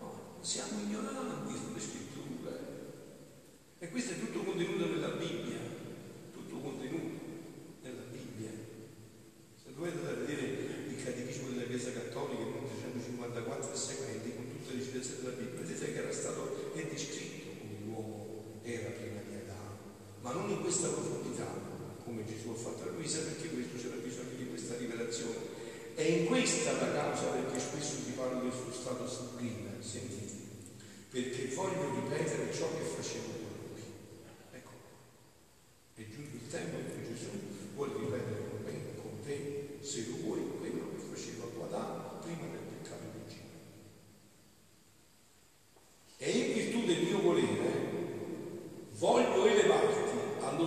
no, 0.00 0.38
siamo 0.40 0.80
ignoranti 0.80 1.54
sulle 1.54 1.80
scritture. 1.80 2.58
E 3.78 3.90
questo 3.90 4.12
è 4.12 4.18
tutto 4.18 4.44
contenuto 4.44 4.86
nella 4.86 5.08
Bibbia, 5.08 5.58
tutto 6.32 6.56
contenuto 6.56 7.20
nella 7.82 8.02
Bibbia. 8.10 8.50
Se 9.62 9.74
dovete 9.74 9.98
andare 9.98 10.14
a 10.14 10.18
vedere 10.20 10.42
il 10.88 11.04
catechismo 11.04 11.50
della 11.50 11.66
Chiesa 11.66 11.92
Cattolica, 11.92 12.42
il 12.42 12.68
354 12.80 13.72
e 13.72 13.76
seguenti, 13.76 14.34
con 14.34 14.48
tutte 14.50 14.74
le 14.74 14.82
citazioni 14.82 15.20
della 15.20 15.36
Bibbia, 15.36 15.60
vedete 15.60 15.92
che 15.92 15.98
era 15.98 16.12
stato, 16.12 16.72
è 16.72 16.86
descritto 16.86 17.36
era 18.62 18.90
prima 18.90 19.20
di 19.28 19.34
Adamo, 19.36 19.78
ma 20.22 20.32
non 20.32 20.50
in 20.50 20.60
questa 20.60 20.88
profondità 20.88 21.46
come 22.04 22.24
Gesù 22.24 22.50
ha 22.50 22.54
fatto 22.54 22.82
a 22.82 22.92
Luisa, 22.92 23.20
perché 23.20 23.48
questo 23.48 23.76
c'era 23.76 23.96
bisogno 24.02 24.34
di 24.36 24.48
questa 24.48 24.76
rivelazione. 24.76 25.54
È 26.16 26.24
questa 26.24 26.72
la 26.72 26.92
causa 26.92 27.26
perché 27.26 27.60
spesso 27.60 27.96
ti 28.04 28.12
parlo 28.12 28.40
del 28.40 28.50
suo 28.50 28.72
stato 28.72 29.06
sublime, 29.06 29.76
sentite, 29.80 30.32
perché 31.10 31.54
voglio 31.54 31.92
ripetere 31.94 32.50
ciò 32.54 32.68
che 32.74 32.84
facevo 32.84 33.24
con 33.26 33.52
lui. 33.68 33.82
Ecco, 34.52 34.70
è 35.96 36.02
giunto 36.08 36.36
il 36.36 36.48
tempo 36.48 36.78
in 36.78 36.86
cui 36.86 37.14
Gesù 37.14 37.28
vuole 37.74 37.92
ripetere 37.98 38.48
con 38.48 38.62
me 38.64 38.96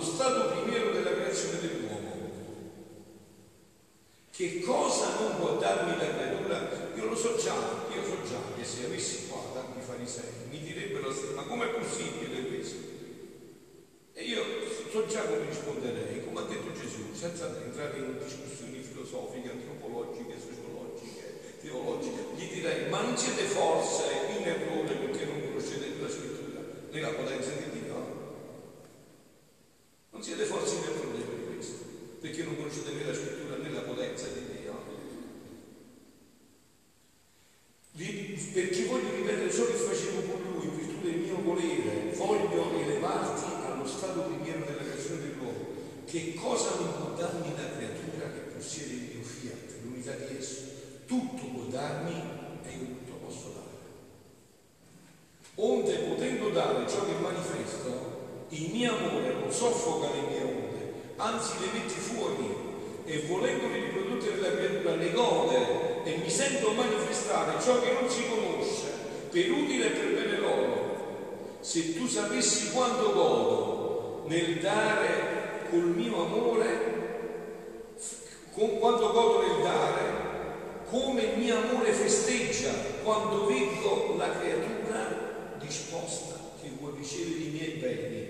stato 0.00 0.52
primiero 0.52 0.92
della 0.92 1.12
creazione 1.12 1.60
dell'uomo. 1.60 1.98
Che 4.30 4.60
cosa 4.60 5.18
non 5.18 5.36
può 5.36 5.56
darmi 5.58 5.98
la 5.98 6.14
creatura? 6.14 6.92
Io 6.94 7.04
lo 7.06 7.16
so 7.16 7.36
già, 7.36 7.54
io 7.92 8.04
so 8.04 8.16
già 8.22 8.38
che 8.56 8.64
se 8.64 8.86
avessi 8.86 9.28
qua 9.28 9.42
tanti 9.52 9.80
farisei 9.84 10.48
mi 10.48 10.60
direbbero 10.60 11.12
ma 11.34 11.42
com'è 11.42 11.68
possibile 11.68 12.46
questo? 12.46 12.76
E 14.14 14.22
io 14.22 14.42
già 15.10 15.26
come 15.26 15.44
risponderei, 15.44 16.24
come 16.24 16.38
ha 16.38 16.44
detto 16.44 16.70
Gesù, 16.72 17.12
senza 17.12 17.50
entrare 17.64 17.98
in 17.98 18.16
discussioni 18.22 18.80
filosofiche, 18.80 19.50
antropologiche, 19.50 20.38
sociologiche, 20.38 21.58
teologiche, 21.60 22.26
gli 22.36 22.46
direi 22.54 22.88
ma 22.88 23.02
non 23.02 23.18
siete 23.18 23.42
forse 23.42 24.04
in 24.38 24.46
errore 24.46 24.94
perché 24.94 25.24
non 25.24 25.42
conoscete 25.42 26.00
la 26.00 26.08
scrittura 26.08 26.62
né 26.92 27.00
la 27.00 27.08
potenza 27.08 27.50
di 27.50 27.80
Dio? 27.80 27.98
Non 30.10 30.22
siete 30.22 30.44
forse 30.44 30.76
in 30.76 30.82
errore 30.84 31.18
per 31.18 31.54
questo, 31.54 31.84
perché 32.20 32.44
non 32.44 32.56
conoscete 32.56 32.92
né 32.92 33.04
la 33.04 33.14
scrittura 33.14 33.56
né 33.56 33.70
la 33.70 33.80
potenza 33.80 34.26
di 34.28 34.44
Dio? 34.46 34.58
Perché 38.52 38.84
voglio 38.84 39.14
ripetere 39.14 39.50
ciò 39.50 39.66
che 39.66 39.72
facevo 39.72 40.20
con 40.22 40.40
lui 40.52 40.64
in 40.66 40.76
virtù 40.76 41.00
del 41.02 41.18
mio 41.18 41.40
volere, 41.42 42.12
voglio 42.14 42.78
elevarti 42.78 43.44
allo 43.66 43.86
stato 43.86 44.22
primiero 44.22 44.64
della 44.64 44.79
creazione 44.79 44.79
dell'uomo. 44.79 44.79
Che 46.10 46.34
cosa 46.34 46.70
non 46.74 46.92
può 46.96 47.14
darmi 47.14 47.54
la 47.54 47.70
creatura 47.70 48.32
che 48.34 48.50
possiede 48.56 48.94
il 48.94 49.10
mio 49.14 49.22
fiat, 49.22 49.78
l'unità 49.84 50.10
di 50.14 50.38
esso? 50.38 50.62
Tutto 51.06 51.44
può 51.44 51.62
darmi 51.70 52.20
e 52.64 52.68
io 52.68 52.86
tutto 52.98 53.12
posso 53.24 53.54
dare. 53.54 53.78
Onde 55.54 55.94
potendo 56.10 56.48
dare 56.48 56.88
ciò 56.88 57.04
che 57.04 57.12
manifesto, 57.12 58.46
il 58.48 58.70
mio 58.72 58.96
amore 58.96 59.34
non 59.34 59.52
soffoca 59.52 60.08
le 60.10 60.22
mie 60.22 60.42
onde, 60.42 60.92
anzi 61.14 61.52
le 61.60 61.78
metti 61.78 62.00
fuori 62.00 62.56
e 63.04 63.26
volendoli 63.28 63.84
riprodotte 63.84 64.30
nella 64.30 64.50
creatura 64.50 64.96
le 64.96 65.12
gode 65.12 66.02
e 66.02 66.16
mi 66.16 66.28
sento 66.28 66.72
manifestare 66.72 67.62
ciò 67.62 67.80
che 67.80 67.92
non 67.92 68.10
si 68.10 68.24
conosce 68.28 68.88
per 69.30 69.48
utile 69.48 69.86
e 69.86 69.90
per 69.90 70.12
bene 70.12 70.38
loro. 70.38 71.58
Se 71.60 71.94
tu 71.94 72.08
sapessi 72.08 72.72
quanto 72.72 73.12
godo 73.12 74.24
nel 74.26 74.58
dare 74.58 75.29
col 75.70 75.94
mio 75.96 76.24
amore, 76.24 76.98
con 78.52 78.78
quanto 78.78 79.12
godo 79.12 79.40
nel 79.40 79.62
dare, 79.62 80.02
come 80.90 81.22
il 81.22 81.38
mio 81.38 81.56
amore 81.56 81.92
festeggia 81.92 82.72
quando 83.02 83.46
vedo 83.46 84.16
la 84.18 84.30
creatura 84.38 85.54
disposta 85.58 86.34
che 86.60 86.70
vuole 86.78 86.98
ricevere 86.98 87.38
i 87.38 87.50
miei 87.50 87.72
beni 87.78 88.20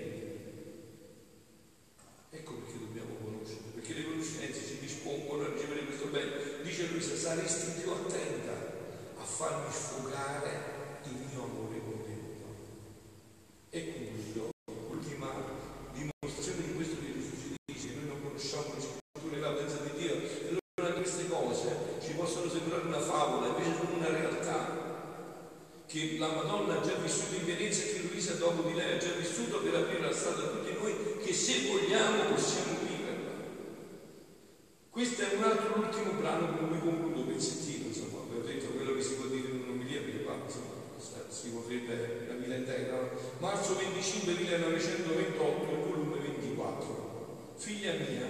dispongono 5.01 5.43
a 5.43 5.49
ricevere 5.53 5.85
questo 5.85 6.07
bene. 6.07 6.61
Dice 6.61 6.87
Luisa, 6.87 7.15
saresti 7.15 7.81
più 7.81 7.91
attenta 7.91 8.53
a 9.17 9.23
farmi 9.23 9.71
sfogare 9.71 10.99
il 11.05 11.15
mio 11.29 11.43
amore 11.43 11.81
contenuto. 11.83 12.45
E 13.69 13.93
concludo, 13.93 14.49
ultima 14.89 15.27
dimostrazione 15.93 16.67
di 16.67 16.75
questo 16.75 16.95
che 16.99 17.13
Gesù 17.13 17.31
ci 17.41 17.55
dice, 17.65 17.95
noi 17.95 18.07
non 18.07 18.21
conosciamo 18.21 18.73
le 18.75 18.81
scritture 18.81 19.35
e 19.35 19.39
la 19.39 19.51
potenza 19.51 19.77
di 19.83 19.99
Dio, 19.99 20.13
e 20.13 20.57
allora 20.77 20.93
queste 20.95 21.27
cose 21.27 21.75
ci 22.01 22.13
possono 22.13 22.49
sembrare 22.49 22.85
una 22.85 23.01
favola, 23.01 23.47
invece 23.47 23.75
sono 23.75 23.95
una 23.97 24.09
realtà 24.09 24.89
che 25.87 26.17
la 26.17 26.31
Madonna 26.31 26.79
ha 26.79 26.85
già 26.85 26.93
vissuto 26.95 27.35
in 27.35 27.45
Venezia 27.45 27.85
e 27.85 27.93
che 27.93 28.07
Luisa 28.07 28.35
dopo 28.35 28.61
di 28.67 28.75
lei 28.75 28.93
ha 28.93 28.97
già 28.97 29.11
vissuto 29.11 29.59
per 29.59 29.75
aprire 29.75 30.01
la 30.01 30.13
strada 30.13 30.43
a 30.43 30.47
tutti 30.47 30.73
noi 30.73 31.19
che 31.21 31.33
se 31.33 31.67
vogliamo 31.67 32.31
possiamo 32.31 32.79
vivere 32.79 32.91
questo 34.91 35.23
è 35.23 35.35
un 35.39 35.43
altro, 35.43 35.79
l'ultimo 35.79 36.19
brano 36.19 36.51
con 36.51 36.67
cui 36.67 36.79
concludo 36.79 37.23
pezzettino, 37.23 37.87
insomma, 37.87 38.27
vi 38.29 38.37
ho 38.37 38.43
detto 38.43 38.75
quello 38.75 38.93
che 38.93 39.01
si 39.01 39.13
può 39.15 39.25
dire 39.31 39.47
in 39.47 39.63
un'omilia, 39.63 40.01
perché 40.01 40.23
qua 40.23 40.35
insomma, 40.43 40.83
si 41.29 41.49
potrebbe 41.51 42.27
la 42.27 42.35
vita 42.35 42.55
intera. 42.55 43.09
Marzo 43.39 43.77
25 43.77 44.33
1928, 44.33 45.71
il 45.71 45.77
volume 45.79 46.19
24. 46.19 47.55
Figlia 47.55 47.93
mia, 47.93 48.27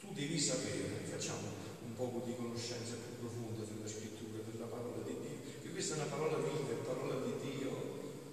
tu 0.00 0.08
devi 0.14 0.40
sapere, 0.40 1.04
facciamo 1.04 1.52
un 1.84 1.94
po' 1.94 2.22
di 2.24 2.34
conoscenza 2.34 2.96
più 2.96 3.20
profonda 3.20 3.62
della 3.68 3.86
scrittura, 3.86 4.40
della 4.50 4.72
parola 4.72 5.04
di 5.04 5.14
Dio, 5.20 5.36
che 5.60 5.68
questa 5.68 5.94
è 5.94 5.98
una 5.98 6.08
parola 6.08 6.38
viva, 6.40 6.72
è 6.72 6.80
parola 6.80 7.20
di 7.20 7.34
Dio, 7.44 7.70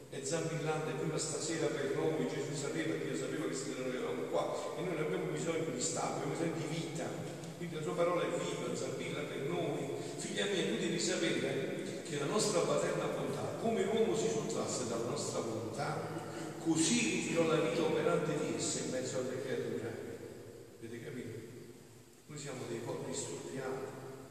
è 0.09 0.23
zampillante 0.23 0.93
prima 1.03 1.17
stasera 1.17 1.67
per 1.67 1.93
noi, 1.99 2.31
Gesù 2.31 2.55
sapeva, 2.55 2.95
Dio 2.95 3.13
sapeva 3.13 3.45
che 3.45 3.53
se 3.53 3.75
ne 3.75 3.97
qua 4.29 4.36
e 4.77 4.81
noi 4.81 4.97
abbiamo 4.97 5.25
bisogno 5.31 5.69
di 5.73 5.81
Stato, 5.81 6.21
abbiamo 6.21 6.33
bisogno 6.33 6.53
di 6.55 6.67
vita. 6.69 7.05
Quindi 7.57 7.75
la 7.75 7.81
tua 7.81 7.93
parola 7.93 8.21
è 8.21 8.29
viva, 8.29 8.75
zabilla 8.75 9.21
per 9.21 9.49
noi. 9.49 9.89
Figlia 10.17 10.45
mia, 10.45 10.65
tu 10.65 10.77
devi 10.77 10.99
sapere 10.99 12.01
che 12.03 12.19
la 12.19 12.25
nostra 12.25 12.61
paterna 12.61 13.05
bontà, 13.05 13.57
come 13.61 13.83
l'uomo 13.83 14.15
si 14.15 14.29
sottrasse 14.29 14.87
dalla 14.87 15.09
nostra 15.09 15.39
volontà, 15.41 16.07
così 16.63 17.21
ritirò 17.21 17.47
la 17.47 17.59
vita 17.59 17.81
operante 17.81 18.37
di 18.37 18.55
essa 18.55 18.83
in 18.83 18.91
mezzo 18.91 19.17
alle 19.17 19.41
creature. 19.41 20.17
Avete 20.79 21.03
capito? 21.03 21.39
Noi 22.27 22.37
siamo 22.37 22.61
dei 22.69 22.81
corpi 22.85 23.13
storpiati, 23.13 23.85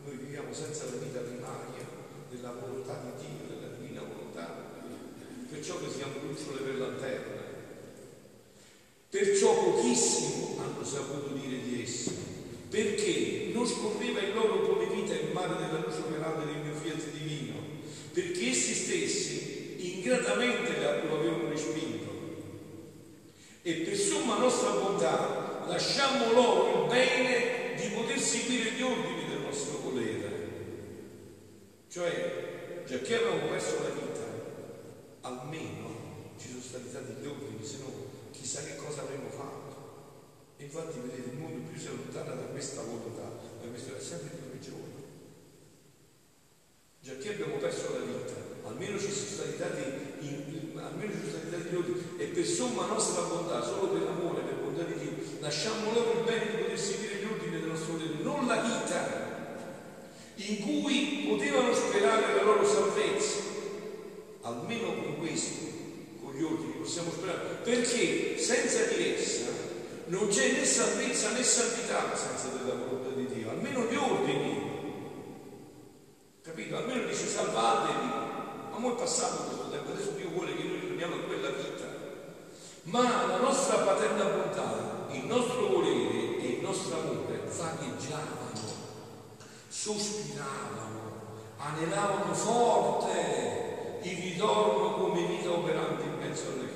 noi 0.04 0.16
viviamo 0.16 0.52
senza 0.52 0.84
la 0.84 0.96
vita 1.02 1.20
primaria 1.20 1.84
della 2.30 2.52
volontà 2.52 3.02
di 3.02 3.26
Dio, 3.26 3.56
della 3.56 3.74
divina 3.74 4.02
volontà. 4.02 4.64
Perciò 5.50 5.78
che 5.78 5.90
siamo 5.90 6.14
lucciole 6.22 6.60
per 6.60 6.78
lanterna 6.78 7.45
Perciò 9.08 9.54
pochissimo 9.54 10.58
hanno 10.58 10.84
saputo 10.84 11.34
dire 11.34 11.62
di 11.62 11.82
esso, 11.82 12.10
perché 12.68 13.50
non 13.52 13.66
scorreva 13.66 14.20
in 14.20 14.34
loro 14.34 14.60
come 14.62 14.86
vita 14.86 15.14
il 15.14 15.30
mare 15.32 15.54
della 15.56 15.84
luce 15.84 15.98
operante 15.98 16.46
del 16.46 16.62
mio 16.64 16.74
fiat 16.74 17.10
divino, 17.12 17.54
perché 18.12 18.50
essi 18.50 18.74
stessi 18.74 19.76
ingratamente 19.78 20.72
lo 21.08 21.18
avevano 21.18 21.48
respinto. 21.48 22.04
E 23.62 23.72
per 23.72 23.96
somma 23.96 24.38
nostra 24.38 24.70
bontà 24.70 25.64
lasciamo 25.68 26.32
loro 26.32 26.82
il 26.82 26.88
bene 26.88 27.74
di 27.80 27.88
poter 27.94 28.18
seguire 28.18 28.72
gli 28.72 28.82
ordini 28.82 29.28
del 29.28 29.40
nostro 29.40 29.78
volere. 29.78 30.34
Cioè, 31.88 32.82
già 32.86 32.98
che 32.98 33.14
avevamo 33.14 33.48
perso 33.50 33.82
la 33.82 33.88
vita, 33.88 34.24
almeno 35.22 36.34
ci 36.38 36.48
sono 36.48 36.60
stati 36.60 36.90
dati 36.92 37.22
gli 37.22 37.26
ordini, 37.26 37.64
se 37.64 37.78
no 37.78 38.06
chissà 38.36 38.62
che 38.62 38.76
cosa 38.76 39.00
avremmo 39.02 39.30
fatto. 39.30 39.74
Infatti 40.58 41.00
vedete, 41.00 41.30
il 41.30 41.38
mondo 41.38 41.68
più 41.68 41.80
si 41.80 41.88
allontana 41.88 42.34
da 42.34 42.46
questa 42.52 42.82
volontà, 42.82 43.32
da 43.60 43.68
questo 43.68 43.96
è 43.96 44.00
sempre 44.00 44.36
più 44.36 44.50
peggiore. 44.50 44.94
Già 47.00 47.16
che 47.16 47.28
abbiamo 47.30 47.56
perso 47.56 47.92
la 47.92 48.04
vita, 48.04 48.34
almeno 48.64 48.98
ci 48.98 49.10
sono 49.10 49.26
stati 49.26 49.56
dati, 49.56 50.26
in, 50.26 50.72
almeno 50.76 51.12
ci 51.12 51.18
sono 51.18 51.30
stati 51.30 51.50
dati 51.50 51.74
ordini, 51.74 52.00
e 52.18 52.24
per 52.26 52.44
somma 52.44 52.86
nostra 52.86 53.22
bontà, 53.22 53.62
solo 53.62 53.88
per 53.88 54.02
l'amore, 54.02 54.42
per 54.42 54.56
bontà 54.56 54.82
di 54.82 54.98
Dio, 54.98 55.12
lasciamo 55.40 55.92
loro 55.92 56.18
il 56.18 56.24
bene 56.24 56.50
di 56.50 56.62
poter 56.62 56.78
seguire 56.78 57.16
gli 57.16 57.24
ordini 57.24 57.60
del 57.60 57.68
nostro 57.68 57.96
Dio, 57.96 58.22
non 58.22 58.46
la 58.46 58.60
vita 58.60 59.24
in 60.36 60.60
cui 60.60 61.26
potevano 61.28 61.74
sperare 61.74 62.34
la 62.34 62.42
loro 62.42 62.66
salvezza. 62.66 63.54
Almeno 64.42 64.94
con 64.94 65.18
questo 65.18 65.55
possiamo 66.86 67.10
sperare, 67.10 67.58
perché 67.64 68.38
senza 68.38 68.84
di 68.84 69.14
essa 69.14 69.50
non 70.06 70.28
c'è 70.28 70.52
né 70.52 70.64
salvezza 70.64 71.30
né 71.30 71.42
santità 71.42 72.14
senza 72.14 72.56
della 72.56 72.74
volontà 72.74 73.08
di 73.10 73.26
Dio, 73.26 73.50
almeno 73.50 73.80
gli 73.86 73.96
ordini. 73.96 74.74
Capito? 76.42 76.76
Almeno 76.76 77.08
dice 77.08 77.26
salvatevi. 77.26 78.06
Ma 78.70 78.78
mo 78.78 78.94
è 78.94 78.98
passato 78.98 79.42
questo 79.48 79.68
tempo, 79.70 79.90
adesso 79.90 80.10
Dio 80.10 80.28
vuole 80.30 80.54
che 80.54 80.62
noi 80.62 80.78
ritorniamo 80.78 81.14
a 81.16 81.26
quella 81.26 81.48
vita. 81.48 81.84
Ma 82.82 83.26
la 83.26 83.38
nostra 83.38 83.78
paterna 83.78 84.24
bontà, 84.24 85.08
il 85.10 85.24
nostro 85.24 85.66
volere 85.66 86.38
e 86.38 86.46
il 86.46 86.60
nostro 86.60 87.00
amore 87.00 87.42
vagheggiavano, 87.48 88.60
sospiravano, 89.66 91.00
anelavano 91.56 92.32
forte 92.32 93.98
il 94.02 94.16
ritorno 94.18 94.92
come 94.92 95.26
vita 95.26 95.50
operante 95.50 96.04
in 96.04 96.16
mezzo 96.20 96.44
alle 96.52 96.66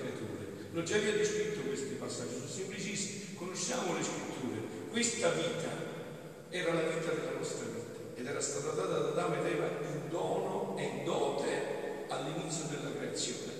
L'ho 0.72 0.82
già 0.84 0.98
vi 0.98 1.10
descritto 1.10 1.62
questi 1.66 1.94
passaggi, 1.94 2.34
sono 2.34 2.46
semplicissimi, 2.46 3.34
conosciamo 3.34 3.92
le 3.92 4.04
scritture. 4.04 4.60
Questa 4.88 5.30
vita 5.30 5.68
era 6.48 6.72
la 6.72 6.82
vita 6.82 7.12
della 7.12 7.36
nostra 7.36 7.66
vita 7.66 7.98
ed 8.14 8.24
era 8.24 8.40
stata 8.40 8.70
data 8.74 8.98
da 8.98 9.08
Adamo 9.08 9.34
ed 9.34 9.52
Eva 9.52 9.66
in 9.66 10.08
dono 10.08 10.76
e 10.78 11.02
dote 11.04 12.06
all'inizio 12.08 12.66
della 12.70 12.92
creazione. 12.96 13.52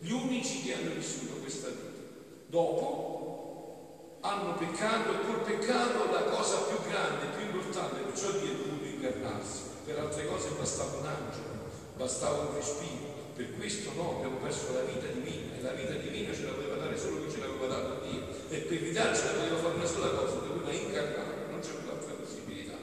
Gli 0.00 0.10
unici 0.10 0.62
che 0.62 0.74
hanno 0.74 0.94
vissuto 0.94 1.34
questa 1.34 1.68
vita. 1.68 2.02
Dopo 2.48 4.18
hanno 4.22 4.54
peccato 4.54 5.12
e 5.12 5.24
col 5.24 5.42
peccato 5.42 6.10
la 6.10 6.22
cosa 6.24 6.62
più 6.62 6.90
grande, 6.90 7.26
più 7.36 7.46
importante, 7.46 8.00
perciò 8.00 8.30
Dio 8.32 8.52
è 8.52 8.56
dovuto 8.56 8.84
incarnarsi. 8.84 9.60
Per 9.84 9.98
altre 10.00 10.26
cose 10.26 10.48
bastava 10.58 10.98
un 10.98 11.06
angelo, 11.06 11.70
bastava 11.96 12.38
un 12.38 12.54
respiro 12.54 13.15
per 13.36 13.54
questo 13.54 13.92
noi 13.94 14.16
abbiamo 14.16 14.38
perso 14.38 14.72
la 14.72 14.80
vita 14.80 15.12
divina 15.12 15.54
e 15.54 15.60
la 15.60 15.72
vita 15.72 15.92
divina 15.92 16.32
ce 16.32 16.44
la 16.44 16.52
voleva 16.52 16.76
dare 16.76 16.96
solo 16.96 17.22
chi 17.22 17.32
ce 17.32 17.40
l'aveva 17.40 17.66
dato 17.66 18.06
Dio. 18.08 18.24
e 18.48 18.58
per 18.60 18.80
ridarcela 18.80 19.32
poteva 19.32 19.58
fare 19.58 19.74
una 19.74 19.84
sola 19.84 20.08
cosa, 20.08 20.36
doveva 20.36 20.72
incarnare, 20.72 21.44
non 21.50 21.60
più 21.60 21.90
altra 21.90 22.14
possibilità. 22.14 22.78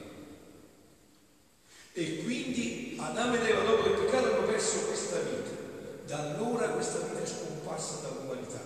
E 1.94 2.24
quindi 2.24 2.98
Adamo 3.00 3.34
ed 3.34 3.46
Eva 3.46 3.63
dopo 3.63 3.88
il 3.88 4.00
peccato 4.02 4.34
hanno 4.34 4.46
perso 4.46 4.86
questa 4.86 5.20
vita. 5.22 5.62
Da 6.06 6.20
allora 6.20 6.70
questa 6.70 7.00
vita 7.00 7.24
è 7.24 7.26
scomparsa 7.26 8.02
dall'umanità, 8.02 8.62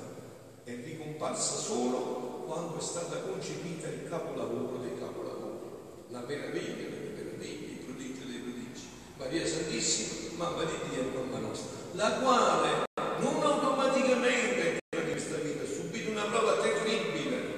è 0.65 0.76
ricomparsa 0.84 1.56
solo 1.56 2.43
quando 2.47 2.80
è 2.80 2.82
stata 2.82 3.19
concepita 3.19 3.88
il 3.88 4.10
capolavoro 4.10 4.80
dei 4.80 5.00
capolavori, 5.00 5.69
la 6.10 6.26
meraviglia 6.28 6.89
delle 6.89 7.12
meraviglie, 7.15 7.71
il 7.71 7.86
prodigio 7.86 8.26
dei 8.26 8.39
prodigi. 8.39 8.88
Maria 9.17 9.47
Santissima, 9.47 10.16
mamma 10.38 10.63
di 10.63 10.73
Dio 10.89 11.02
e 11.02 11.17
mamma 11.17 11.39
nostra, 11.39 11.78
la 11.93 12.12
quale 12.21 12.86
non 13.17 13.41
automaticamente 13.41 14.78
di 14.89 15.12
questa 15.12 15.38
vita 15.38 15.63
ha 15.63 15.67
subito 15.67 16.12
una 16.12 16.26
prova 16.26 16.62
terribile, 16.62 17.56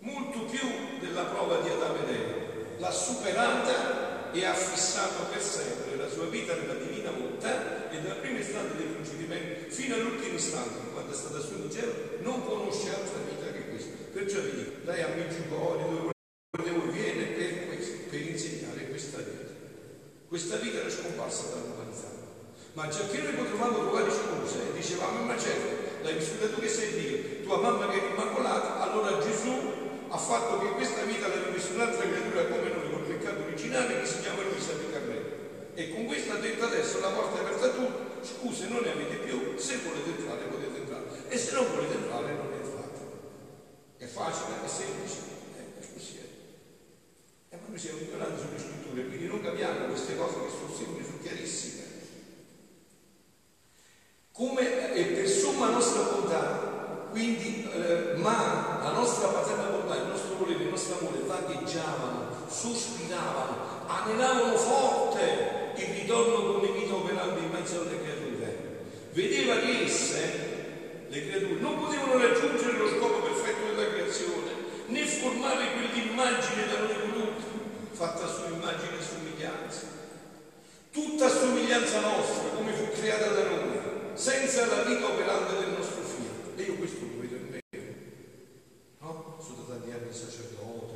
molto 0.00 0.40
più 0.44 0.68
della 1.00 1.22
prova 1.24 1.60
di 1.60 1.70
Adamo 1.70 1.96
ed 1.96 2.14
Eva, 2.14 2.34
l'ha 2.76 2.90
superata 2.90 4.32
e 4.32 4.44
ha 4.44 4.52
fissato 4.52 5.24
per 5.32 5.40
sempre 5.40 5.96
la 5.96 6.08
sua 6.10 6.26
vita 6.26 6.54
nella 6.54 6.74
divina 6.74 7.10
volontà 7.10 7.90
e 7.90 8.02
dal 8.02 8.18
primo 8.18 8.38
istante 8.38 8.76
del 8.76 8.94
concepimento 8.94 9.72
fino 9.72 9.94
all'ultimo 9.94 10.36
istante, 10.36 10.90
quando 10.92 11.10
è 11.10 11.16
stata 11.16 11.40
sua 11.40 11.56
in 11.56 11.70
cielo, 11.70 11.92
non 12.20 12.44
conosce 12.44 12.90
altra 12.90 13.18
vita 13.26 13.50
che 13.50 13.70
questa. 13.70 13.92
Perciò 14.12 14.40
vi 14.40 14.56
dico, 14.56 14.72
lei 14.84 15.00
a 15.00 15.08
Meggiugorio, 15.08 16.10
dove 16.50 16.70
voi 16.70 16.90
viene 16.90 17.24
per 17.32 17.66
questo, 17.68 17.96
per 18.10 18.20
insegnare 18.20 18.88
questa 18.90 19.18
vita. 19.18 19.54
Questa 20.28 20.56
vita 20.56 20.80
era 20.80 20.90
scomparsa 20.90 21.50
dall'umanità. 21.50 22.10
Noi 23.22 23.32
potevamo 23.32 23.78
trovare 23.78 24.10
scuse 24.10 24.58
e 24.68 24.72
dicevamo, 24.74 25.24
ma 25.24 25.38
certo, 25.38 26.02
l'hai 26.02 26.14
vissuta 26.14 26.48
tu 26.48 26.60
che 26.60 26.68
sei 26.68 26.92
Dio, 26.92 27.44
tua 27.44 27.58
mamma 27.58 27.88
che 27.88 28.00
è 28.00 28.10
immacolata, 28.10 28.80
allora 28.82 29.18
Gesù 29.18 29.54
ha 30.08 30.18
fatto 30.18 30.60
che 30.60 30.70
questa 30.72 31.02
vita 31.02 31.28
l'ha 31.28 31.44
rimesso 31.44 31.72
un'altra 31.74 32.06
creatura 32.06 32.44
come 32.46 32.68
noi 32.70 32.90
col 32.90 33.02
peccato 33.02 33.42
originale 33.42 34.00
che 34.00 34.06
si 34.06 34.20
chiama 34.20 34.42
Luisa 34.42 34.72
Piccarrello. 34.72 35.34
E 35.74 35.92
con 35.92 36.06
questo 36.06 36.32
ha 36.32 36.36
detto 36.36 36.64
adesso 36.64 37.00
la 37.00 37.08
porta 37.08 37.38
è 37.38 37.44
aperta 37.44 37.66
a 37.66 37.70
tutti, 37.70 38.26
scuse 38.26 38.68
non 38.68 38.80
ne 38.82 38.92
avete 38.92 39.16
più, 39.16 39.56
se 39.56 39.78
volete 39.84 40.10
entrare 40.10 40.44
potete 40.44 40.78
entrare 40.78 41.04
e 41.28 41.36
se 41.36 41.52
non 41.52 41.66
volete 41.68 41.94
entrare 41.94 42.32
non 42.32 42.52
entrate. 42.52 43.00
È 43.98 44.06
facile, 44.06 44.64
è 44.64 44.68
semplice, 44.68 45.18
eh, 45.56 45.80
è 45.80 45.86
così. 45.92 46.18
E 47.50 47.56
ma 47.56 47.66
noi 47.68 47.78
siamo 47.78 47.98
ignoranti 47.98 48.40
sulle 48.40 48.58
scritture, 48.58 49.06
quindi 49.06 49.26
non 49.26 49.42
capiamo 49.42 49.86
queste 49.86 50.16
cose 50.16 50.34
che 50.34 50.50
sono 50.50 50.74
semplici, 50.74 51.04
sono 51.10 51.22
chiarissime. 51.22 51.95
Come 54.36 54.92
e 54.92 55.02
per 55.02 55.26
somma 55.26 55.70
nostra 55.70 56.02
bontà, 56.02 57.08
quindi, 57.10 57.66
eh, 57.72 58.16
ma 58.16 58.80
la 58.82 58.90
nostra 58.90 59.28
paterna 59.28 59.70
bontà, 59.70 59.96
il 59.96 60.08
nostro 60.08 60.34
volere, 60.36 60.64
il 60.64 60.68
nostro 60.68 60.98
amore 60.98 61.24
vagheggiavano, 61.24 62.44
sospiravano, 62.46 63.56
anelavano 63.86 64.54
forte 64.58 65.72
il 65.76 65.86
ritorno 65.86 66.52
come 66.52 66.68
vita 66.68 66.94
operante 66.96 67.40
in 67.40 67.50
mezzo 67.50 67.80
alle 67.80 67.98
creature. 68.02 68.84
Vedeva 69.12 69.56
che 69.56 69.84
esse, 69.84 71.06
le 71.08 71.28
creature, 71.28 71.60
non 71.60 71.80
potevano 71.80 72.18
raggiungere 72.18 72.76
lo 72.76 72.88
scopo 72.88 73.22
perfetto 73.22 73.74
della 73.74 73.88
creazione, 73.88 74.50
né 74.88 75.06
formare 75.06 75.72
quell'immagine 75.72 76.66
da 76.66 76.78
noi 76.80 77.10
voluta, 77.10 77.42
fatta 77.92 78.24
a 78.24 78.28
sua 78.28 78.48
immagine 78.48 78.98
e 78.98 79.02
somiglianza. 79.02 79.86
Tutta 80.92 81.26
somiglianza 81.26 82.00
nostra, 82.00 82.48
come 82.54 82.72
fu 82.72 82.90
creata 82.90 83.28
da 83.28 83.44
noi, 83.44 83.75
senza 84.16 84.66
la 84.66 84.82
vita 84.82 85.06
operante 85.06 85.58
del 85.60 85.74
nostro 85.76 86.02
figlio. 86.02 86.56
E 86.56 86.62
io 86.62 86.76
questo 86.76 87.04
lo 87.04 87.20
vedo 87.20 87.36
in 87.36 87.48
me. 87.50 87.60
No? 88.98 89.38
Sono 89.40 89.64
da 89.68 89.74
tanti 89.74 89.90
anni 89.90 90.12
sacerdote, 90.12 90.94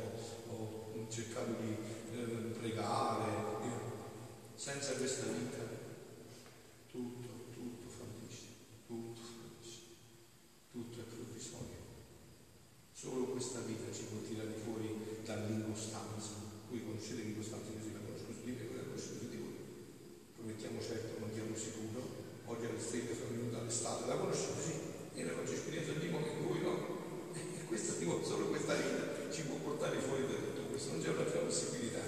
ho 0.49 1.07
cercato 1.09 1.55
di 1.61 1.75
eh, 2.13 2.57
pregare, 2.59 3.41
senza 4.61 4.93
questa 4.93 5.25
vita 5.25 5.57
tutto, 6.85 7.49
tutto 7.49 7.89
fallisce, 7.89 8.45
tutto 8.85 9.21
fallisce, 9.21 9.81
tutto 10.71 10.99
è 10.99 11.03
provvisorio. 11.03 11.81
Solo 12.93 13.25
questa 13.33 13.61
vita 13.61 13.91
ci 13.91 14.03
può 14.03 14.21
tirare 14.21 14.53
fuori 14.63 15.17
dall'incostanza. 15.25 16.45
Voi 16.69 16.85
conoscete 16.85 17.23
l'incostanza, 17.23 17.73
io 17.73 17.81
si 17.81 17.91
la 17.91 18.05
conosco 18.05 18.33
su 18.33 18.45
di 18.45 18.51
me, 18.51 18.65
voi 18.67 18.77
la 18.77 18.83
conosco 18.83 19.13
su 19.17 19.29
di 19.29 19.37
voi. 19.37 19.57
Promettiamo 20.37 20.79
certo, 20.79 21.19
mandiamo 21.19 21.55
sicuro. 21.57 22.21
Oggi 22.45 22.65
alle 22.65 22.79
stelle 22.79 23.15
sono 23.17 23.31
venuta 23.33 23.57
all'estate, 23.57 24.05
la 24.05 24.17
conoscete? 24.17 24.61
Sì. 24.61 25.19
Io 25.19 25.25
ne 25.25 25.31
faccio 25.31 25.53
esperienza 25.53 25.93
di 25.93 26.07
momento, 26.07 26.47
voi 26.47 26.61
no. 26.61 26.99
E 27.33 27.65
solo 28.23 28.47
questa 28.47 28.75
vita 28.75 29.31
ci 29.31 29.43
può 29.43 29.55
portare 29.57 29.99
fuori 29.99 30.27
da 30.27 30.33
tutto 30.33 30.61
questo, 30.69 30.91
non 30.91 31.01
c'è 31.01 31.09
un'altra 31.09 31.39
possibilità. 31.39 31.99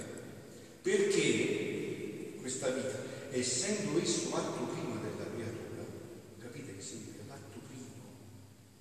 Perché 0.82 2.36
questa 2.40 2.70
vita, 2.70 2.98
essendo 3.32 4.00
esso 4.00 4.30
l'atto 4.32 4.64
prima 4.66 5.00
della 5.02 5.30
creatura, 5.32 5.86
capite 6.40 6.76
che 6.76 6.82
significa 6.82 7.24
l'atto 7.28 7.60
primo? 7.68 7.94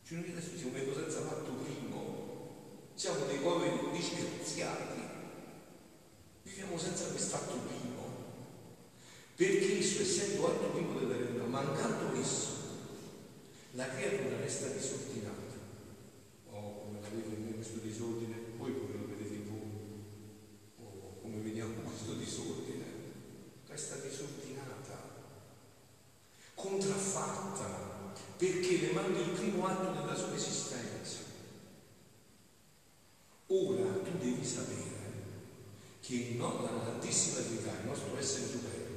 Cioè 0.07 0.19
noi 0.19 0.31
adesso 0.31 0.57
siamo 0.57 0.73
venuti 0.73 0.99
senza 0.99 1.21
l'atto 1.21 1.53
primo, 1.63 2.91
siamo 2.95 3.25
dei 3.27 3.39
poveri 3.39 3.79
disgraziati, 3.93 5.01
viviamo 6.43 6.77
senza 6.77 7.07
quest'atto 7.07 7.55
primo, 7.67 8.11
perché 9.37 9.79
esso 9.79 10.03
essendo 10.03 10.47
atto 10.49 10.71
primo 10.71 10.99
della 10.99 11.15
creatura, 11.15 11.45
mancando 11.47 12.21
esso, 12.21 12.51
la 13.73 13.89
creatura 13.89 14.39
resta 14.39 14.67
disordinata. 14.69 15.41
Oh, 16.51 16.83
come 16.83 17.01
la 17.01 17.09
vedo 17.09 17.35
in 17.35 17.45
me 17.45 17.55
questo 17.55 17.79
disordine, 17.79 18.37
voi 18.59 18.75
come 18.79 18.93
lo 18.93 19.07
vedete 19.09 19.35
in 19.35 19.49
voi? 19.49 20.85
Oh, 20.85 21.21
come 21.23 21.39
vediamo 21.39 21.73
questo 21.81 22.13
disordine? 22.15 22.85
Resta 23.67 23.97
disordinata, 23.97 25.11
contraffatta, 26.55 28.13
manca 29.03 29.19
il 29.19 29.31
primo 29.31 29.67
atto 29.67 30.01
della 30.01 30.15
sua 30.15 30.35
esistenza. 30.35 31.19
Ora 33.49 33.93
tu 33.93 34.19
devi 34.19 34.45
sapere 34.45 34.91
che 36.01 36.35
no, 36.37 36.63
la 36.63 36.85
grandissima 36.85 37.41
verità, 37.41 37.73
il 37.81 37.87
nostro 37.87 38.17
essere 38.17 38.47
superno, 38.47 38.97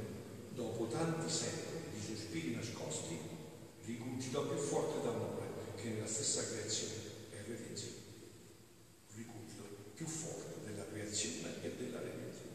dopo 0.54 0.88
tanti 0.88 1.30
secoli 1.30 1.90
di 1.94 2.02
sospiri 2.02 2.56
nascosti, 2.56 3.18
rigurgitò 3.86 4.48
più 4.48 4.58
forte 4.58 5.04
d'amore 5.04 5.46
che 5.76 5.90
nella 5.90 6.08
stessa 6.08 6.46
creazione 6.46 6.94
e 7.32 7.42
redenzione. 7.46 7.94
Rigurgito 9.16 9.64
più 9.94 10.06
forte 10.08 10.66
della 10.66 10.88
creazione 10.88 11.62
e 11.62 11.76
della 11.78 12.00
redenzione. 12.00 12.54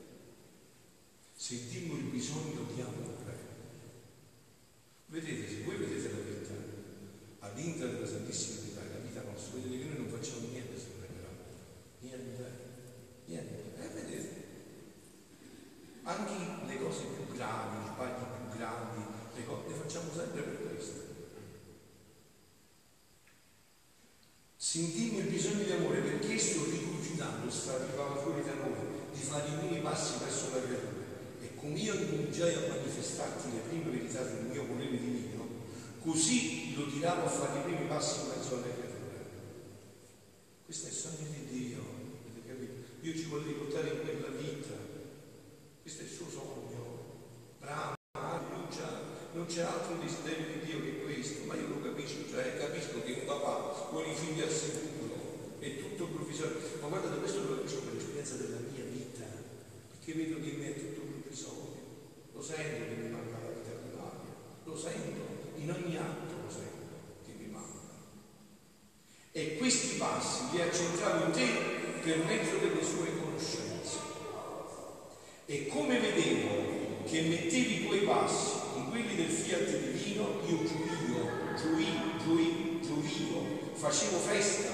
Sentimmo 1.37 1.97
il 1.97 2.05
bisogno 2.05 2.67
di 2.75 2.81
amore. 2.81 3.19
Vedete, 5.07 5.49
se 5.49 5.63
voi 5.65 5.77
vedete 5.77 6.13
la 6.13 6.21
vita 6.21 6.41
all'interno 7.41 7.95
della 7.95 8.07
Santissima 8.07 8.61
Vita, 8.61 8.81
la 8.81 9.01
vita 9.01 9.23
nostra, 9.23 9.59
vedete 9.59 9.79
che 9.79 9.89
noi 9.89 9.99
non 9.99 10.09
facciamo 10.09 10.49
niente 10.49 10.79
se 10.79 10.87
non 10.95 11.05
è 11.05 11.07
per 11.07 11.25
amore. 11.25 11.55
Niente, 12.01 12.45
niente. 13.27 13.63
Eh, 13.81 13.89
vedete? 13.89 14.29
Anche 16.03 16.67
le 16.67 16.79
cose 16.79 17.05
più 17.05 17.35
gravi, 17.35 17.77
i 17.77 17.93
sbagli 17.93 18.23
più 18.23 18.57
grandi, 18.57 19.03
le, 19.35 19.45
cose, 19.45 19.69
le 19.69 19.75
facciamo 19.75 20.11
sempre 20.15 20.43
per 20.43 20.69
questo. 20.69 21.09
Sentimmo 24.57 25.19
il 25.19 25.27
bisogno 25.27 25.65
di 25.65 25.73
amore 25.73 26.01
perché 26.01 26.35
esso 26.35 26.65
rigurgitando 26.65 27.51
straripava 27.51 28.17
fuori 28.17 28.45
da 28.45 28.55
noi 28.55 29.09
di 29.13 29.21
fare 29.21 29.49
i 29.49 29.57
primi 29.59 29.81
passi 29.81 30.19
verso 30.23 30.51
la 30.53 30.63
creatura. 30.63 31.09
E 31.43 31.55
come 31.57 31.79
io 31.79 31.95
cominciai 31.95 32.55
a 32.55 32.69
manifestarti 32.69 33.53
le 33.53 33.61
prime 33.69 33.91
verità 33.91 34.23
del 34.23 34.45
mio 34.45 34.67
volere 34.67 34.91
divino, 34.91 35.49
così 36.03 36.75
lo 36.75 36.87
tiravo 36.87 37.25
a 37.27 37.29
fare 37.29 37.59
i 37.61 37.63
primi 37.63 37.87
passi 37.87 38.21
in 38.21 38.29
mezzo 38.29 38.55
alle 38.55 38.73
creature. 38.75 38.89
Questo 40.65 40.87
è 40.87 40.91
il 40.91 40.97
sogno 40.97 41.29
di 41.29 41.47
Dio, 41.47 41.79
avete 42.31 42.47
capito? 42.47 42.73
Dio 43.01 43.15
ci 43.15 43.25
vuole 43.25 43.47
riportare 43.47 43.89
in 43.91 44.01
quella 44.01 44.29
vita. 44.29 44.75
Questo 45.83 46.03
è 46.03 46.05
il 46.05 46.11
suo 46.11 46.29
sogno. 46.31 46.99
Bravo, 47.61 47.95
non 49.33 49.47
c'è 49.47 49.63
altro 49.63 49.97
desiderio 49.99 50.47
di 50.47 50.67
Dio 50.67 50.83
che 50.83 51.03
questo, 51.03 51.45
ma 51.47 51.55
io 51.55 51.69
lo 51.69 51.81
capisco, 51.81 52.29
cioè 52.29 52.57
capisco 52.59 53.03
che 53.03 53.13
un 53.13 53.25
papà 53.27 53.89
vuole 53.91 54.11
i 54.13 54.15
figli 54.15 54.41
al 54.41 54.51
sicuro, 54.51 55.59
è 55.59 55.79
tutto 55.79 56.07
provvisorio. 56.07 56.59
Ma 56.81 56.89
guardate, 56.89 57.19
questo 57.19 57.43
lo 57.43 57.57
capisco 57.57 57.81
per 57.83 57.95
l'esperienza 57.95 58.35
della 58.37 58.59
mia 58.59 58.85
vita, 58.85 59.25
perché 59.91 60.13
vedo 60.15 60.41
che 60.41 60.49
in 60.49 60.59
me 60.59 60.75
è 60.75 60.79
tutto 60.79 61.01
provvisorio. 61.01 61.79
Lo 62.33 62.43
sento 62.43 62.85
che 62.89 63.01
mi 63.01 63.11
manca 63.11 63.39
la 63.39 63.51
vita 63.51 63.71
primaria, 63.71 64.35
lo 64.65 64.77
sento, 64.77 65.40
in 65.61 65.71
ogni 65.71 65.97
lo 65.97 66.51
sento 66.51 66.95
che 67.25 67.33
mi 67.39 67.53
manca. 67.53 67.79
E 69.33 69.57
questi 69.59 69.97
passi 69.97 70.45
li 70.53 70.61
ha 70.61 70.65
in 70.65 71.31
te 71.33 71.47
per 72.03 72.25
mezzo 72.25 72.57
delle 72.57 72.83
sue 72.83 73.19
conoscenze. 73.21 73.99
E 75.45 75.67
come 75.69 75.99
vedevo 75.99 77.05
che 77.05 77.23
mettevi 77.23 77.83
i 77.83 77.87
tuoi 77.87 78.01
passi 78.01 78.53
in 78.77 78.89
quelli 78.89 79.17
del 79.17 79.29
fiat 79.29 79.69
divino, 79.69 80.41
io 80.47 80.65
giuio, 80.65 81.55
giuì, 81.57 81.87
giuì, 82.23 82.81
giuivo, 82.83 83.75
facevo 83.75 84.17
festa 84.19 84.71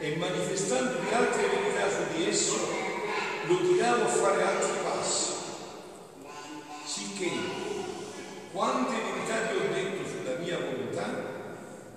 e 0.00 0.16
manifestandogli 0.16 1.12
altre 1.12 1.48
verità 1.48 1.90
su 1.90 2.16
di 2.16 2.26
esso, 2.26 2.56
lo 3.46 3.58
tiravo 3.60 4.04
a 4.04 4.08
fare 4.08 4.42
altri 4.42 4.82
passi. 4.82 5.32
Sicché, 6.84 7.30
quante 8.52 8.94
verità 8.96 9.46
ti 9.46 9.56
ho 9.56 9.72
detto 9.72 10.08
sulla 10.08 10.38
mia 10.38 10.58
volontà, 10.58 11.06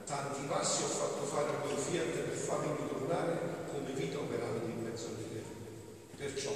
tanti 0.06 0.41
passi 0.47 0.84
ho 0.84 0.88
fatto 0.88 1.23
fare 1.23 1.49
a 1.49 1.60
quel 1.62 1.78
fiat 1.78 2.06
per 2.06 2.36
farmi 2.36 2.76
ritornare 2.78 3.39
come 3.71 3.91
vita 3.93 4.19
operante 4.19 4.65
in 4.65 4.84
mezzo 4.84 5.08
alle 5.08 5.28
terre. 5.30 5.56
Perciò 6.17 6.52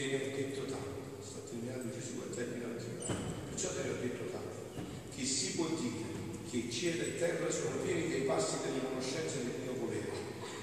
te 0.00 0.06
ne 0.06 0.14
ho 0.16 0.34
detto 0.34 0.62
tanto, 0.64 1.20
sta 1.20 1.40
terminando 1.44 1.92
Gesù 1.92 2.22
e 2.24 2.34
termina 2.34 2.68
la 2.68 3.14
perciò 3.50 3.68
te 3.68 3.82
ne 3.82 3.90
ho 3.90 4.00
detto 4.00 4.24
tanto, 4.32 4.82
che 5.14 5.24
si 5.26 5.52
può 5.52 5.66
dire 5.76 6.08
che 6.48 6.70
cielo 6.70 7.02
e 7.02 7.18
terra 7.18 7.50
sono 7.50 7.82
pieni 7.84 8.08
dei 8.08 8.22
passi 8.22 8.56
delle 8.62 8.80
conoscenze 8.82 9.44
del 9.44 9.60
mio 9.60 9.74
volere, 9.78 10.10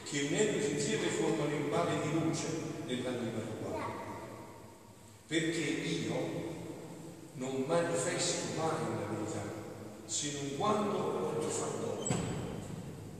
che 0.09 0.21
unendosi 0.23 0.71
insieme 0.71 1.07
formano 1.09 1.55
il 1.55 1.69
male 1.69 2.01
di 2.01 2.13
luce 2.13 2.47
nell'anima 2.87 3.39
tua. 3.61 3.85
Perché 5.27 5.59
io 5.59 6.15
non 7.33 7.63
manifesto 7.67 8.57
mai 8.57 8.89
la 8.89 9.05
verità, 9.05 9.43
se 10.07 10.31
non 10.33 10.57
quando 10.57 10.97
non 10.97 11.37
ti 11.39 11.53
fa 11.53 11.67
dono. 11.79 12.07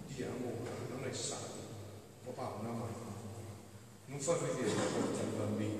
Di 0.07 0.23
amore, 0.23 0.71
non 0.89 1.07
è 1.07 1.13
sano. 1.13 1.45
Papà, 2.25 2.57
una 2.61 2.71
mano. 2.71 2.95
Non 4.07 4.19
fa 4.19 4.33
vedere 4.33 4.73
la 4.73 4.83
porta 4.83 5.19
al 5.19 5.35
bambino 5.37 5.76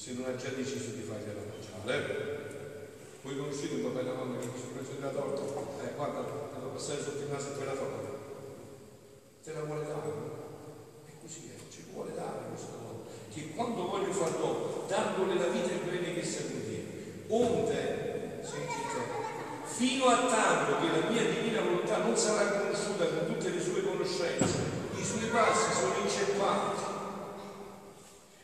se 0.00 0.14
non 0.16 0.32
ha 0.32 0.34
già 0.34 0.48
deciso 0.56 0.96
di 0.96 1.04
fargliela 1.04 1.44
mangiare. 1.44 2.88
Voi 3.20 3.36
conoscete 3.36 3.74
un 3.74 3.92
papà 3.92 4.00
e 4.00 4.02
una 4.08 4.24
mamma 4.24 4.38
che 4.40 4.48
sono 4.56 4.72
preso 4.72 4.96
la 4.96 5.12
torta? 5.12 5.44
Eh, 5.84 5.92
guarda, 5.94 6.24
devo 6.56 6.72
passare 6.72 7.02
sotto 7.04 7.20
il 7.20 7.28
naso 7.28 7.52
quella 7.52 7.76
torta. 7.76 8.08
Te 9.44 9.52
la 9.52 9.60
vuole 9.60 9.84
dare? 9.84 10.08
E 11.04 11.12
così 11.20 11.52
è, 11.52 11.60
ci 11.68 11.84
vuole 11.92 12.14
dare 12.14 12.48
questa 12.48 12.80
dono. 12.80 13.04
Che 13.28 13.52
quando 13.52 13.88
voglio 13.92 14.12
far 14.12 14.32
dono, 14.40 14.84
dandole 14.88 15.34
la 15.36 15.52
vita 15.52 15.68
il 15.68 15.84
bene 15.84 16.14
che 16.14 16.24
sa 16.24 16.48
contiene, 16.48 17.28
onde, 17.28 18.40
sentite, 18.40 19.00
fino 19.66 20.06
a 20.06 20.16
tanto 20.32 20.80
che 20.80 20.96
la 20.96 21.10
mia 21.10 21.28
divina 21.28 21.60
volontà 21.60 21.98
non 21.98 22.16
sarà 22.16 22.48
conosciuta 22.48 23.04
con 23.04 23.26
tutte 23.26 23.50
le 23.50 23.60
sue 23.60 23.84
conoscenze, 23.84 24.64
i 24.96 25.04
suoi 25.04 25.28
passi 25.28 25.72
sono 25.76 25.92
inceppati 26.02 26.79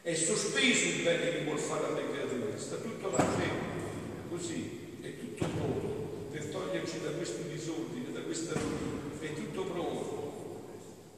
è 0.06 0.14
sospeso 0.14 0.84
il 0.84 1.02
bene 1.02 1.30
che 1.32 1.42
vuol 1.42 1.58
fare 1.58 1.86
alle 1.86 2.08
creature, 2.08 2.56
sta 2.56 2.76
tutto 2.76 3.10
là 3.10 3.24
fermo, 3.24 4.30
così, 4.30 4.98
è 5.02 5.18
tutto 5.18 5.44
pronto 5.48 6.28
per 6.30 6.44
toglierci 6.44 7.00
da 7.02 7.10
questo 7.10 7.42
disordine, 7.50 8.12
da 8.12 8.20
questa 8.20 8.52
rovina, 8.52 9.00
è 9.18 9.32
tutto 9.34 9.64
pronto, 9.64 10.62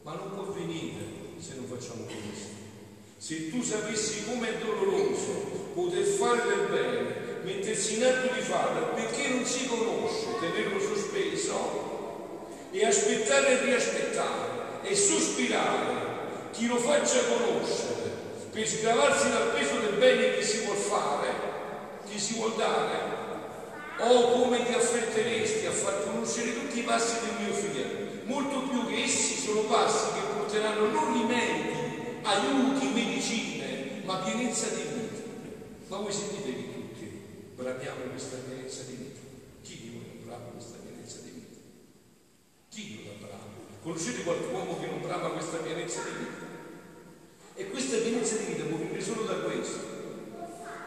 ma 0.00 0.14
non 0.14 0.32
può 0.32 0.54
venire 0.54 1.04
se 1.38 1.56
non 1.56 1.66
facciamo 1.66 2.04
questo. 2.04 2.48
Se 3.18 3.50
tu 3.50 3.60
sapessi 3.60 4.24
come 4.24 4.56
è 4.56 4.64
doloroso 4.64 5.32
poter 5.74 6.04
fare 6.04 6.48
del 6.48 6.68
bene, 6.70 7.14
mettersi 7.42 7.96
in 7.96 8.04
atto 8.04 8.32
di 8.32 8.40
farlo, 8.40 8.94
perché 8.94 9.28
non 9.28 9.44
si 9.44 9.66
conosce, 9.66 10.28
tenerlo 10.40 10.80
sospeso 10.80 12.56
e 12.70 12.86
aspettare 12.86 13.48
e 13.48 13.64
riaspettare 13.66 14.80
e 14.80 14.96
sospirare 14.96 16.06
chi 16.52 16.66
lo 16.66 16.78
faccia 16.78 17.20
conoscere 17.24 17.87
per 18.58 18.66
sgravarsi 18.66 19.30
dal 19.30 19.52
peso 19.52 19.78
del 19.78 19.98
bene 19.98 20.34
che 20.34 20.42
si 20.42 20.64
vuol 20.64 20.76
fare, 20.76 21.28
che 22.10 22.18
si 22.18 22.34
vuol 22.34 22.56
dare, 22.56 23.16
o 23.98 24.32
come 24.32 24.66
ti 24.66 24.72
affretteresti 24.72 25.64
a 25.66 25.70
far 25.70 26.02
conoscere 26.02 26.54
tutti 26.54 26.80
i 26.80 26.82
passi 26.82 27.20
del 27.20 27.46
mio 27.46 27.54
figlio, 27.54 27.84
molto 28.24 28.62
più 28.62 28.84
che 28.88 29.04
essi 29.04 29.40
sono 29.40 29.60
passi 29.60 30.12
che 30.12 30.26
porteranno 30.34 30.88
non 30.88 31.12
rimedi, 31.12 32.18
aiuti, 32.24 32.88
medicine, 32.88 34.02
ma 34.04 34.16
pienezza 34.16 34.66
di 34.70 34.82
vita. 34.82 35.22
Ma 35.86 35.98
voi 35.98 36.12
sentite 36.12 36.52
che 36.52 36.72
tutti 36.72 37.22
bramiamo 37.54 38.10
questa 38.10 38.38
pienezza 38.38 38.82
di 38.88 38.96
vita? 38.96 39.20
Chi 39.62 39.80
di 39.82 39.88
voi 39.90 40.02
non 40.16 40.26
brama 40.26 40.50
questa 40.50 40.78
pienezza 40.82 41.18
di 41.22 41.30
vita? 41.30 41.60
Chi 42.70 43.04
non 43.04 43.12
la 43.12 43.24
brama? 43.24 43.52
Conoscete 43.84 44.24
qualcuno 44.24 44.80
che 44.80 44.86
non 44.86 45.00
brama 45.00 45.28
questa 45.28 45.58
pienezza 45.58 46.02
di 46.02 46.10
vita? 46.18 46.37
E 47.58 47.70
questa 47.70 47.96
pienezza 47.96 48.36
di 48.36 48.52
vita 48.52 48.62
può 48.68 48.78
venire 48.78 49.02
solo 49.02 49.22
da 49.22 49.34
questo. 49.34 49.78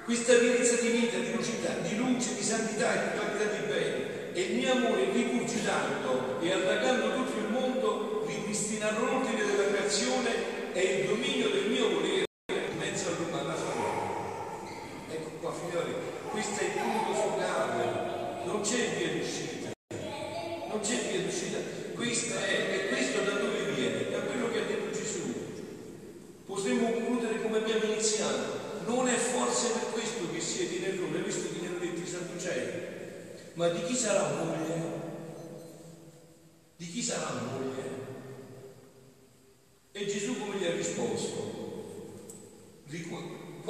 Questa 0.05 0.35
pienezza 0.35 0.79
di 0.79 0.87
vita, 0.87 1.17
di 1.17 1.33
lucidità, 1.33 1.73
di 1.83 1.97
luce, 1.97 2.33
di 2.33 2.41
santità 2.41 2.93
e 2.95 3.11
di 3.11 3.19
qualità 3.19 3.43
di 3.51 3.67
bene. 3.67 4.31
E 4.31 4.41
il 4.41 4.55
mio 4.55 4.71
amore 4.71 5.11
ricurgitando 5.11 6.39
e 6.39 6.49
allagando 6.49 7.13
tutto 7.13 7.37
il 7.39 7.51
mondo 7.51 8.23
ripristinerà 8.25 8.97
l'ordine 8.97 9.43
della 9.43 9.67
creazione 9.67 10.71
e 10.71 10.81
il 10.81 11.07
dominio 11.07 11.49
del 11.49 11.71
mio 11.71 11.89
volere 11.89 12.23
in 12.47 12.77
mezzo 12.77 13.09
all'umana 13.09 13.53
famiglia. 13.53 15.11
Ecco 15.11 15.29
qua, 15.41 15.51
figlioli, 15.51 15.93
questo 16.29 16.57
è 16.57 16.63
il 16.63 16.71
punto 16.71 17.13
focale. 17.13 18.45
Non 18.45 18.61
c'è 18.61 18.95
via 18.95 19.19
d'uscita. 19.19 19.71
Non 20.69 20.79
c'è 20.79 20.95
via 21.11 21.19
d'uscita. 21.19 21.57
Questa 21.95 22.45
è, 22.45 22.55
e 22.71 22.87
questo 22.87 23.23
da 23.23 23.31
dove 23.31 23.73
viene? 23.73 24.09
Da 24.09 24.19
quello 24.21 24.49
che 24.49 24.59
ha 24.59 24.63
detto 24.63 24.91
potremmo 26.51 26.91
concludere 26.91 27.41
come 27.41 27.57
abbiamo 27.57 27.85
iniziato. 27.85 28.59
Non 28.85 29.07
è 29.07 29.15
forse 29.15 29.69
per 29.71 29.91
questo 29.93 30.31
che 30.31 30.39
siete 30.39 30.75
in 30.75 30.83
errore, 30.83 31.23
visto 31.23 31.49
che 31.49 31.61
ne 31.61 31.67
hanno 31.67 31.79
detto 31.79 32.01
i 32.01 32.05
Sadducei. 32.05 32.69
Ma 33.53 33.69
di 33.69 33.83
chi 33.83 33.95
sarà 33.95 34.33
moglie? 34.33 34.99
Di 36.75 36.87
chi 36.87 37.01
sarà 37.01 37.31
moglie? 37.41 37.99
E 39.93 40.05
Gesù 40.05 40.39
come 40.39 40.57
gli 40.57 40.65
ha 40.65 40.75
risposto? 40.75 41.59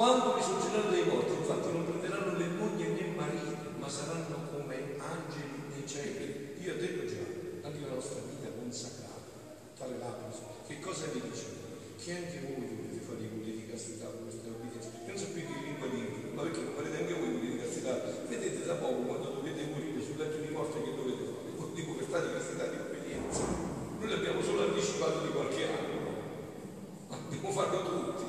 Quando 0.02 0.34
risorgeranno 0.34 0.90
dai 0.90 1.06
morti, 1.06 1.30
infatti 1.30 1.70
non 1.70 1.86
prenderanno 1.86 2.34
né 2.34 2.48
moglie 2.58 2.88
né 2.88 3.14
marito, 3.14 3.54
ma 3.78 3.88
saranno 3.88 4.50
come 4.50 4.98
angeli 4.98 5.70
nei 5.70 5.86
cieli. 5.86 6.58
Io 6.58 6.74
ho 6.74 6.76
detto 6.76 7.06
già, 7.06 7.22
anche 7.62 7.86
la 7.86 7.94
nostra 7.94 8.18
vita 8.26 8.50
consacrata, 8.50 9.30
tale 9.78 9.98
lapis, 10.02 10.42
che 10.66 10.80
cosa 10.80 11.06
vi 11.06 11.22
dice? 11.22 11.62
che 12.02 12.10
anche 12.18 12.42
voi 12.42 12.66
dovete 12.66 12.98
fare 12.98 13.22
i 13.22 13.30
culti 13.30 13.50
di 13.54 13.70
castità 13.70 14.10
con 14.10 14.26
questa 14.26 14.50
obbedienza. 14.50 14.90
Non 15.06 15.14
sapete 15.14 15.46
che 15.46 15.62
lingua 15.70 15.86
dire, 15.86 16.34
ma 16.34 16.42
perché 16.42 16.60
non 16.66 16.74
farete 16.74 16.96
anche 16.98 17.14
voi 17.14 17.22
i 17.22 17.30
culti 17.38 17.46
di 17.46 17.58
castità? 17.62 17.94
Vedete 18.26 18.66
da 18.66 18.74
poco 18.74 19.06
quando 19.06 19.38
dovete 19.38 19.70
morire 19.70 20.02
sul 20.02 20.18
letto 20.18 20.42
di 20.42 20.50
morte 20.50 20.82
che 20.82 20.98
dovete 20.98 21.22
fare? 21.30 21.70
Di 21.78 21.82
povertà, 21.86 22.18
di 22.26 22.32
castità, 22.34 22.66
di 22.66 22.76
obbedienza. 22.82 23.42
Noi 24.02 24.08
l'abbiamo 24.10 24.42
solo 24.42 24.66
anticipato 24.66 25.22
di 25.22 25.30
qualche 25.30 25.62
anno, 25.62 25.98
ma 27.06 27.16
dobbiamo 27.22 27.50
farlo 27.54 27.78
tutti. 27.86 28.24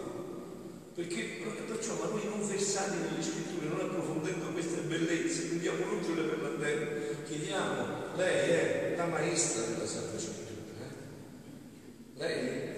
Perché 0.94 1.42
perciò, 1.66 1.96
ma 1.98 2.06
noi 2.14 2.24
non 2.30 2.48
versati 2.48 2.98
nelle 2.98 3.24
scritture, 3.24 3.68
non 3.68 3.80
approfondendo 3.80 4.52
queste 4.54 4.82
bellezze, 4.82 5.48
quindi 5.48 5.68
a 5.68 5.74
voluggiole 5.74 6.22
per 6.22 6.42
la 6.42 6.50
terra, 6.60 6.86
chiediamo, 7.26 8.16
lei 8.16 8.50
è 8.50 8.94
la 8.96 9.06
maestra 9.08 9.66
della 9.66 9.88
Santa 9.88 10.20
Scrittura. 10.20 10.86
Eh? 10.86 12.20
Lei 12.20 12.74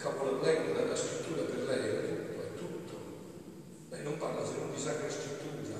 capolavoro 0.00 0.40
della 0.40 0.96
scrittura 0.96 1.42
per 1.42 1.62
lei 1.68 1.88
è 1.90 2.00
tutto, 2.00 2.40
è 2.40 2.58
tutto. 2.58 2.96
Lei 3.90 4.02
non 4.02 4.16
parla 4.16 4.44
se 4.44 4.52
non 4.56 4.72
di 4.74 4.80
sacra 4.80 5.10
scrittura, 5.10 5.76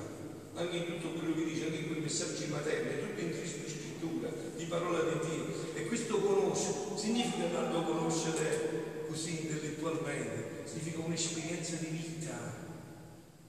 anche 0.53 0.77
in 0.77 0.85
tutto 0.85 1.17
quello 1.17 1.33
che 1.33 1.43
dice, 1.45 1.65
anche 1.65 1.77
in 1.77 1.87
quei 1.87 2.01
messaggi 2.01 2.45
materni, 2.47 2.89
è 2.91 2.99
tutto 2.99 3.19
in 3.19 3.31
Cristo 3.31 3.67
scrittura, 3.67 4.29
di 4.55 4.65
parola 4.65 4.99
di 5.01 5.19
Dio. 5.27 5.45
E 5.73 5.87
questo 5.87 6.21
conosce, 6.21 6.71
significa 6.95 7.47
tanto 7.51 7.81
conoscere 7.83 9.05
così 9.07 9.41
intellettualmente, 9.41 10.60
significa 10.71 11.03
un'esperienza 11.03 11.75
di 11.75 11.87
vita. 11.87 12.31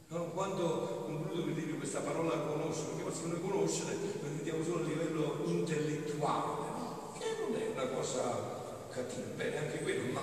No? 0.08 0.24
Quando 0.34 1.06
concludo 1.06 1.44
per 1.44 1.54
dire 1.54 1.72
questa 1.78 2.00
parola 2.00 2.36
conoscere, 2.38 2.88
perché 2.88 3.02
possiamo 3.04 3.38
conoscere, 3.38 3.94
lo 4.20 4.28
vediamo 4.36 4.64
solo 4.64 4.82
a 4.82 4.88
livello 4.88 5.38
intellettuale, 5.44 7.14
che 7.16 7.26
non 7.38 7.60
è 7.60 7.66
una 7.72 7.86
cosa 7.94 8.88
cattiva, 8.90 9.26
bene 9.36 9.56
anche 9.56 9.78
quello, 9.82 10.12
ma 10.12 10.20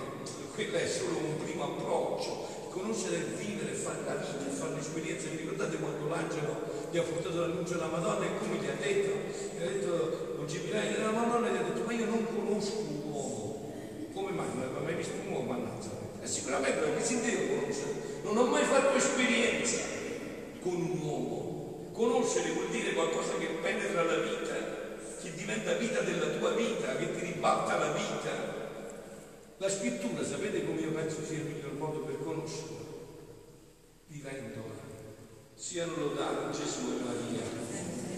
quello 0.53 0.75
è 0.75 0.87
solo 0.87 1.17
un 1.17 1.37
primo 1.41 1.63
approccio, 1.63 2.67
conoscere 2.69 3.15
e 3.15 3.23
vivere, 3.39 3.73
fare 3.73 4.03
la 4.03 4.15
vita, 4.15 4.51
fare 4.51 4.75
l'esperienza. 4.75 5.29
Vi 5.29 5.37
ricordate 5.37 5.77
quando 5.77 6.07
l'angelo 6.09 6.55
gli 6.91 6.97
ha 6.97 7.03
portato 7.03 7.39
l'annuncio 7.39 7.75
alla 7.75 7.87
Madonna 7.87 8.25
e 8.25 8.37
come 8.39 8.57
gli 8.57 8.67
ha 8.67 8.75
detto? 8.75 9.57
Gli 9.57 9.61
ha 9.61 9.71
detto, 9.71 10.35
non 10.35 10.49
ci 10.49 10.69
la 10.69 11.11
Madonna 11.11 11.49
gli 11.49 11.55
ha 11.55 11.63
detto, 11.63 11.85
ma 11.85 11.93
io 11.93 12.05
non 12.05 12.25
conosco 12.25 12.79
un 12.79 13.01
uomo. 13.05 13.73
Come 14.13 14.31
mai? 14.31 14.47
Non 14.49 14.63
aveva 14.63 14.81
mai 14.81 14.95
visto 14.95 15.13
un 15.25 15.31
uomo 15.31 15.53
a 15.53 15.55
Nazareth? 15.55 15.98
E 15.98 15.98
sicuramente 16.29 16.79
perché 16.79 17.03
si 17.03 17.21
deve 17.21 17.59
conoscere. 17.59 17.93
Non 18.23 18.37
ho 18.37 18.45
mai 18.45 18.63
fatto 18.63 18.95
esperienza 18.95 19.79
con 20.61 20.75
un 20.75 20.99
uomo. 21.01 21.91
Conoscere 21.93 22.51
vuol 22.51 22.69
dire 22.69 22.93
qualcosa 22.93 23.37
che 23.37 23.47
penetra 23.61 24.03
la 24.03 24.19
vita, 24.19 24.55
che 25.21 25.33
diventa 25.35 25.73
vita 25.73 26.01
della 26.01 26.27
tua 26.37 26.51
vita, 26.51 26.95
che 26.95 27.15
ti 27.15 27.25
ribalta 27.25 27.77
la 27.77 27.91
vita. 27.91 28.57
La 29.57 29.69
scrittura, 29.69 30.23
sapete 30.23 30.65
come 30.65 30.79
io 30.79 30.91
penso 30.91 31.25
sia 31.25 31.39
il 31.39 31.45
miglior 31.45 31.73
modo 31.73 31.99
per 31.99 32.23
conoscerla? 32.23 32.77
Vivendola. 34.07 34.87
Siano 35.55 35.95
lodati 35.97 36.57
Gesù 36.57 36.79
e 36.87 37.03
Maria. 37.03 38.08